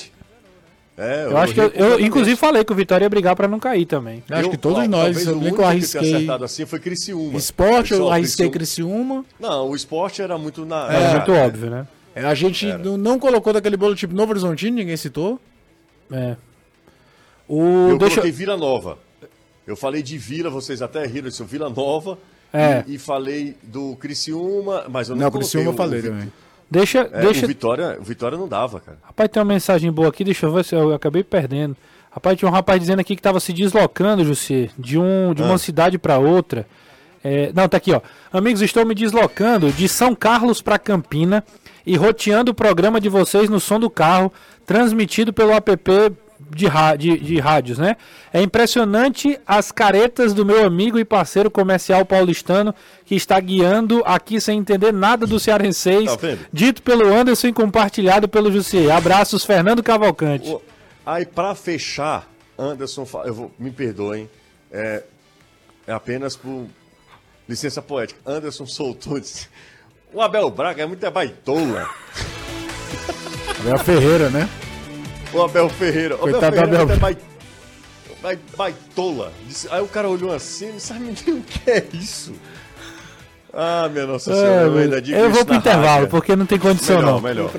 [0.95, 3.59] É, Eu, acho que eu, eu, inclusive, falei que o Vitória ia brigar pra não
[3.59, 4.23] cair também.
[4.29, 6.13] Acho Eu- que todos ó, nós, eu único que eu que arrisquei.
[6.15, 7.35] acertado assim foi Criciúma.
[7.37, 9.25] Esporte, eu arrisquei Criciúma-.
[9.39, 10.93] Não, o esporte era muito na.
[10.93, 11.11] É, É.
[11.13, 11.87] muito óbvio, né?
[12.15, 15.39] É, A gente não, não colocou daquele bolo tipo Novo Horizontino, ninguém citou.
[16.11, 16.35] É.
[17.47, 18.97] O, Eu deixa, coloquei Vila Nova.
[19.65, 22.19] Eu falei de Vila, vocês até riram disso, Vila Nova.
[22.53, 22.83] É.
[22.87, 26.03] E, e falei do Criciúma, mas eu não Não, coloquei Criciúma eu o- falei o,
[26.03, 26.31] também.
[26.73, 28.97] Deixa, É, deixa, o, Vitória, o Vitória não dava, cara.
[29.03, 31.75] Rapaz, tem uma mensagem boa aqui, deixa eu ver se eu acabei perdendo.
[32.11, 35.55] Rapaz, tinha um rapaz dizendo aqui que tava se deslocando, José, de, um, de uma
[35.55, 35.57] Ah.
[35.57, 36.65] cidade para outra.
[37.23, 38.01] É, não, tá aqui, ó.
[38.31, 41.43] Amigos, estou me deslocando de São Carlos para Campina
[41.85, 44.31] e roteando o programa de vocês no som do carro,
[44.65, 45.71] transmitido pelo app
[46.49, 46.67] de,
[46.97, 47.95] de, de rádios, né?
[48.31, 52.73] É impressionante as caretas do meu amigo e parceiro comercial paulistano
[53.05, 56.39] que está guiando aqui sem entender nada do cearenseis, Tá vendo?
[56.51, 58.91] dito pelo Anderson e compartilhado pelo Jussier.
[58.95, 60.49] Abraços, Fernando Cavalcante.
[60.49, 60.61] O-
[61.05, 62.27] Aí, pra fechar,
[62.57, 64.29] Anderson, fa- eu vou, me perdoem,
[64.71, 65.03] é,
[65.85, 66.65] é apenas por
[67.49, 68.19] licença poética.
[68.25, 69.49] Anderson soltou, disse,
[70.13, 71.89] o Abel Braga é muito é baitola.
[73.59, 74.47] Abel Ferreira, né?
[75.33, 76.15] O Abel Ferreira.
[76.15, 76.95] O Abel Coitado Ferreira Abel.
[76.95, 77.17] é bai-
[78.21, 79.31] bai- baitola.
[79.47, 82.33] Disse- aí o cara olhou assim, não sabe nem o que é isso.
[83.55, 86.07] Ah, minha Nossa Senhora, eu ainda digo É, eu vou pro intervalo, rádio.
[86.07, 87.21] porque não tem condição Melhor, não.
[87.21, 87.51] melhor.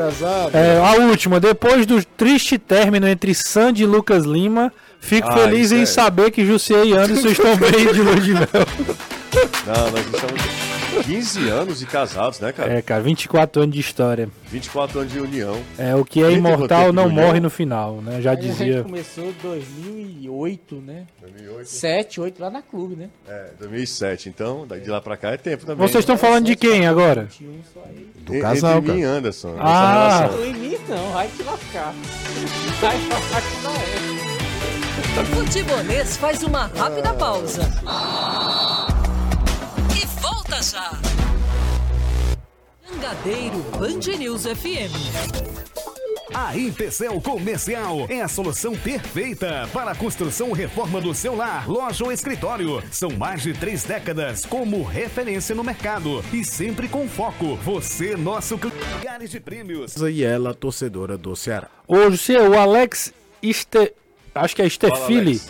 [0.53, 5.67] É, a última, depois do triste término entre Sandy e Lucas Lima, fico Ah, feliz
[5.67, 5.87] isso em é.
[5.87, 8.49] saber que Jussier e Anderson estão bem de lua de mel.
[9.67, 10.43] Não, nós estamos
[11.03, 12.75] 15 anos de casados, né, cara?
[12.79, 14.29] É, cara, 24 anos de história.
[14.51, 15.61] 24 anos de união.
[15.79, 18.21] É, o que é imortal não de morre no final, né?
[18.21, 18.83] Já Aí a gente dizia.
[18.83, 21.05] começou em 2008, né?
[21.21, 21.67] 2008.
[21.69, 23.09] 7, 8 lá na clube, né?
[23.29, 24.29] É, 2007.
[24.29, 25.87] Então, daí de lá pra cá é tempo também.
[25.87, 27.25] Vocês estão falando de quem agora?
[27.25, 28.09] 21 só aí.
[28.25, 29.15] Do E- casal, Entre mim e cara.
[29.17, 29.57] Anderson.
[29.59, 30.29] Ah.
[30.33, 31.95] Não em mim não, vai te lascar.
[32.81, 34.25] Vai te lascar que não é.
[35.25, 37.63] Futebolês faz uma rápida pausa.
[37.63, 38.74] E
[40.55, 41.01] volta já.
[42.89, 44.93] Jangadeiro Band News FM.
[46.33, 51.69] A Empecel Comercial é a solução perfeita para a construção ou reforma do seu lar,
[51.69, 52.83] loja ou escritório.
[52.91, 57.57] São mais de três décadas como referência no mercado e sempre com foco.
[57.57, 58.85] Você, nosso cliente.
[58.99, 59.97] Lugares de prêmios.
[59.97, 61.69] E ela, torcedora do Ceará.
[61.87, 63.93] Ô, Jussier, o Alex Este...
[64.35, 65.41] Acho que é Stefili.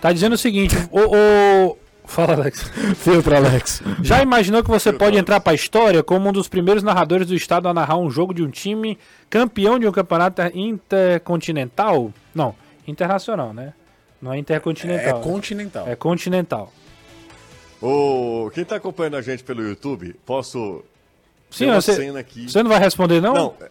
[0.00, 1.78] Tá dizendo o seguinte, o, o...
[2.06, 2.62] Fala, Alex.
[2.96, 3.82] Filtro, Alex.
[4.02, 7.68] Já imaginou que você pode entrar pra história como um dos primeiros narradores do estado
[7.68, 8.96] a narrar um jogo de um time
[9.28, 12.12] campeão de um campeonato intercontinental?
[12.34, 12.54] Não,
[12.86, 13.72] internacional, né?
[14.20, 15.20] Não é É intercontinental.
[15.20, 15.86] continental.
[15.88, 16.72] É continental.
[17.82, 20.82] Ô, quem tá acompanhando a gente pelo YouTube, posso.
[21.50, 22.50] Sim, você, cena aqui.
[22.50, 23.34] você não vai responder, não?
[23.34, 23.68] Não, é-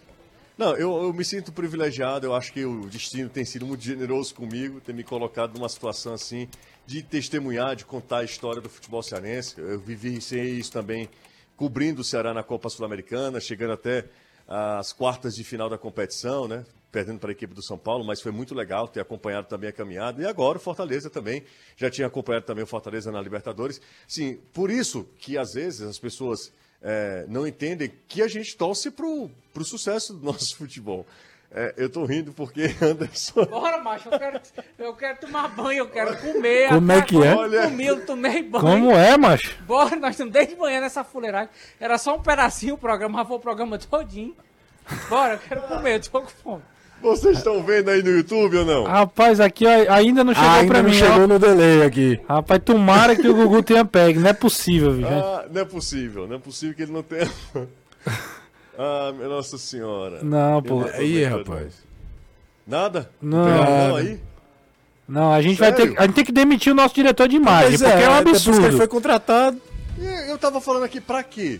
[0.57, 2.25] não eu, eu me sinto privilegiado.
[2.25, 6.13] Eu acho que o destino tem sido muito generoso comigo, ter me colocado numa situação
[6.13, 6.47] assim
[6.85, 9.59] de testemunhar, de contar a história do futebol cearense.
[9.59, 11.09] Eu vivenciei isso também
[11.55, 14.05] cobrindo o Ceará na Copa Sul-Americana, chegando até
[14.47, 16.63] as quartas de final da competição, né?
[16.91, 19.73] Perdendo para a equipe do São Paulo, mas foi muito legal ter acompanhado também a
[19.73, 20.21] caminhada.
[20.21, 21.43] E agora o Fortaleza também.
[21.75, 23.81] Já tinha acompanhado também o Fortaleza na Libertadores.
[24.07, 26.53] Sim, por isso que às vezes as pessoas
[26.87, 31.03] é, não entendem que a gente torce pro, pro sucesso do nosso futebol.
[31.51, 33.45] É, eu tô rindo porque Anderson.
[33.45, 34.41] Bora, macho, eu quero,
[34.77, 36.69] eu quero tomar banho, eu quero comer.
[36.69, 37.33] Como é que é?
[37.33, 38.63] Eu comi, eu tomei banho.
[38.63, 39.57] Como é, macho?
[39.63, 41.49] Bora, nós estamos desde manhã nessa fuleiragem.
[41.79, 44.35] Era só um pedacinho o programa, mas foi o programa todinho.
[45.09, 46.63] Bora, eu quero comer, eu tô com fome.
[47.01, 48.83] Vocês estão vendo aí no YouTube ou não?
[48.85, 51.27] Rapaz, aqui ó, ainda não chegou ainda pra não mim, chegou ó.
[51.27, 52.19] no delay aqui.
[52.27, 54.17] Rapaz, tomara que o Gugu tenha pegue.
[54.19, 55.07] Não é possível, viu?
[55.07, 57.29] Ah, não é possível, não é possível que ele não tenha.
[58.77, 60.19] ah, minha Nossa Senhora.
[60.23, 60.81] Não, pô.
[60.81, 61.73] não tô Aí, rapaz.
[62.65, 63.09] Nada?
[63.21, 63.43] Não.
[63.45, 64.19] tem nada não aí?
[65.07, 65.93] Não, a gente vai ter, Sério?
[65.95, 68.17] que- a gente tem que demitir o nosso diretor de imagem, Pois porque é, um
[68.23, 68.77] depois que ele absurdo.
[68.77, 69.61] foi contratado.
[69.99, 71.59] E Eu tava falando aqui pra quê?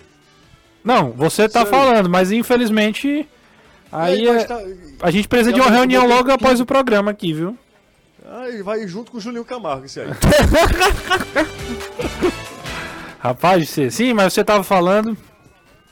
[0.84, 1.70] Não, você tá Sério?
[1.70, 3.28] falando, mas infelizmente
[4.04, 4.62] aí é- tá-
[5.02, 7.58] a gente precisa de Já uma reunião logo após o programa aqui, viu?
[8.28, 10.08] Aí vai junto com o Julinho Camargo, esse aí.
[13.20, 15.18] Rapaz, você, sim, mas você tava falando.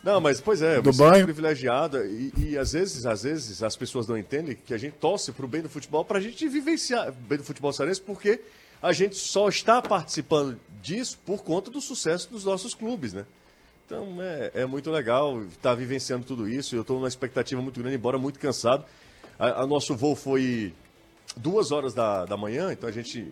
[0.04, 1.24] Não, mas pois é, Do você é banho?
[1.26, 5.32] privilegiado e, e às vezes, às vezes as pessoas não entendem que a gente torce
[5.32, 8.42] pro bem do futebol pra gente vivenciar o bem do futebol cearense porque
[8.82, 13.24] a gente só está participando disso por conta do sucesso dos nossos clubes, né?
[13.86, 16.76] Então é, é muito legal estar vivenciando tudo isso.
[16.76, 18.86] Eu estou numa expectativa muito grande, embora muito cansado.
[19.38, 20.74] A, a nosso voo foi
[21.36, 23.28] duas horas da, da manhã, então a gente,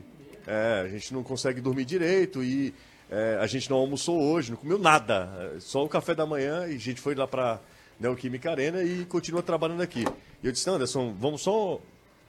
[0.47, 2.73] é, a gente não consegue dormir direito e
[3.09, 6.67] é, a gente não almoçou hoje, não comeu nada, é, só o café da manhã
[6.67, 7.59] e a gente foi lá para
[7.99, 10.05] Neoquímica Arena e continua trabalhando aqui.
[10.41, 11.79] E eu disse, Anderson, vamos só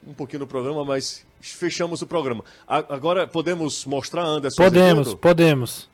[0.07, 2.45] um pouquinho no programa, mas fechamos o programa.
[2.67, 4.63] A- agora podemos mostrar, Anderson?
[4.63, 5.89] Podemos, podemos.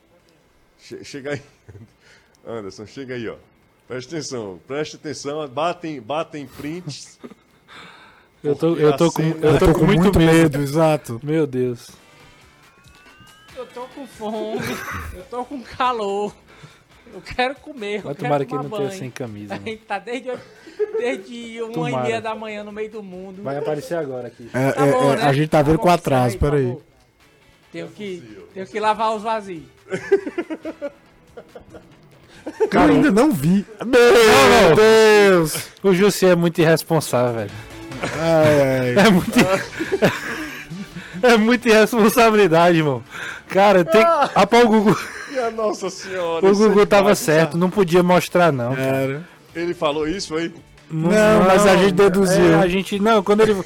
[0.80, 1.42] Che- chega aí.
[2.48, 3.36] Anderson, chega aí, ó.
[3.86, 7.18] Preste atenção, preste atenção, batem, batem prints.
[8.40, 10.62] Eu tô, eu tô a com, eu tô com muito, medo.
[10.62, 11.18] exato.
[11.24, 11.90] Meu Deus.
[13.56, 14.60] Eu tô com fome,
[15.12, 16.32] eu tô com calor.
[17.12, 19.54] Eu quero comer, quero tomara que ele tomar não tenha sem camisa.
[19.54, 19.68] A mano.
[19.68, 20.30] gente tá desde,
[20.96, 21.96] desde uma Tomara.
[21.96, 23.42] e meia da manhã no meio do mundo.
[23.42, 24.48] Vai aparecer agora aqui.
[24.54, 25.22] É, Tá é, bom, é, né?
[25.24, 26.66] A gente tá vendo bom, com atraso, por peraí.
[26.68, 26.82] favor.
[27.72, 29.64] Tenho que, tenho que lavar os vazios.
[32.72, 33.64] Eu ainda não vi.
[33.84, 35.68] Meu Deus!
[35.82, 37.50] O Jussi é muito irresponsável, velho.
[38.20, 39.06] Ai, ai.
[39.06, 39.38] É muito.
[41.22, 43.02] É muita irresponsabilidade, irmão.
[43.48, 44.02] Cara, tem.
[44.02, 44.96] Rapaz, o Gugu,
[45.30, 46.44] Minha Nossa Senhora.
[46.44, 48.74] o é Gugu tava certo, não podia mostrar, não.
[48.74, 49.22] cara.
[49.54, 50.52] Ele falou isso, foi?
[50.90, 52.52] Não, mas a gente deduziu.
[52.52, 52.98] É, a gente.
[52.98, 53.56] Não, quando ele.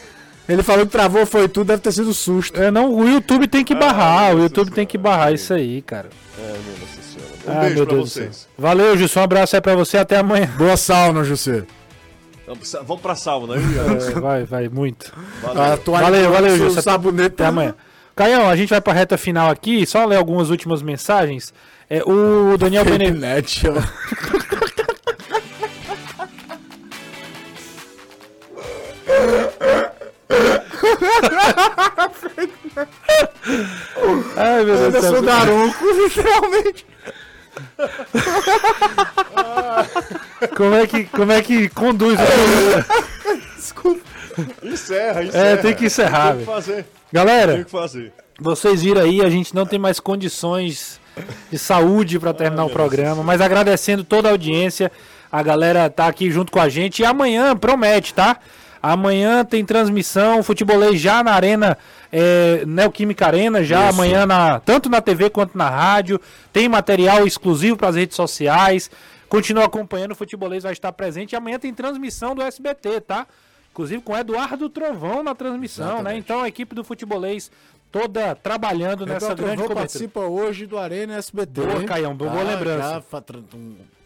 [0.48, 2.60] Ele falou que travou, foi tudo, deve ter sido susto.
[2.60, 5.80] É, não, o YouTube tem que barrar, o Nossa YouTube tem que barrar isso aí,
[5.82, 6.08] cara.
[6.36, 7.01] É, Nossa Senhora.
[7.46, 8.48] Um Ah, beijo meu pra Deus vocês.
[8.56, 9.20] Valeu, Gilson.
[9.20, 10.46] Um abraço aí pra você, até amanhã.
[10.56, 11.64] Boa sauna, José.
[12.46, 13.62] Vamos, vamos pra sauna, né?
[14.16, 15.12] É, vai, vai, muito.
[15.42, 16.80] Valeu, com valeu, o Gilson.
[16.82, 17.34] Sabonete.
[17.34, 17.74] Até amanhã.
[18.14, 21.52] Caião, a gente vai pra reta final aqui, só ler algumas últimas mensagens.
[21.88, 22.84] É, o Daniel
[23.68, 23.82] ó.
[34.36, 35.22] Ai, meu Deus do Anderson céu.
[35.22, 36.86] Daronco, literalmente.
[40.56, 42.86] Como é que, como é que conduz o programa?
[44.62, 45.44] Encerra, encerra.
[45.46, 46.74] É, tem que encerrar, Tem que fazer.
[46.74, 48.12] Tem Galera, que fazer.
[48.40, 51.00] vocês viram aí, a gente não tem mais condições
[51.50, 54.90] de saúde pra terminar o programa, mas agradecendo toda a audiência,
[55.30, 58.38] a galera tá aqui junto com a gente e amanhã promete, tá?
[58.82, 61.78] Amanhã tem transmissão, futebolês já na Arena,
[62.10, 63.94] é, Neoquímica Arena, já Isso.
[63.94, 66.20] amanhã, na, tanto na TV quanto na rádio.
[66.52, 68.90] Tem material exclusivo para as redes sociais.
[69.28, 71.32] Continua acompanhando, o futebolês vai estar presente.
[71.32, 73.26] E amanhã tem transmissão do SBT, tá?
[73.70, 75.92] Inclusive com Eduardo Trovão na transmissão, né?
[75.94, 76.18] Exatamente.
[76.18, 77.50] Então a equipe do futebolês
[77.90, 79.74] toda trabalhando nessa Então, grande Trovão cobertura.
[79.80, 81.60] participa hoje do Arena SBT.
[81.60, 81.84] Boa?
[81.84, 82.94] Caião, boa lembrança.
[82.94, 83.02] Já,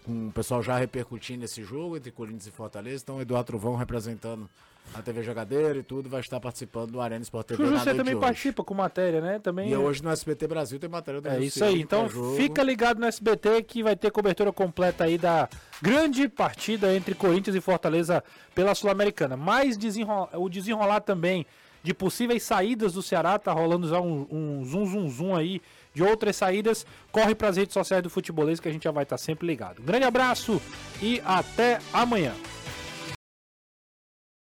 [0.08, 3.02] um, um pessoal já repercutindo esse jogo entre Corinthians e Fortaleza.
[3.02, 4.48] Então, o Eduardo Trovão representando
[4.94, 7.96] a TV Jogadeira e tudo, vai estar participando do Arena Sport TV O José noite
[7.96, 9.40] também participa com matéria, né?
[9.40, 11.80] Também E hoje no SBT Brasil tem matéria do É isso aí.
[11.80, 12.36] Então pré-jogo.
[12.36, 15.48] fica ligado no SBT que vai ter cobertura completa aí da
[15.82, 18.22] grande partida entre Corinthians e Fortaleza
[18.54, 19.36] pela Sul-Americana.
[19.36, 21.44] Mais desenrola- o desenrolar também
[21.82, 25.60] de possíveis saídas do Ceará, tá rolando já um, um zoom zoom zoom aí
[25.96, 26.86] de outras saídas.
[27.10, 29.82] Corre para as redes sociais do Futebolês que a gente já vai estar sempre ligado.
[29.82, 30.60] Grande abraço
[31.00, 32.34] e até amanhã.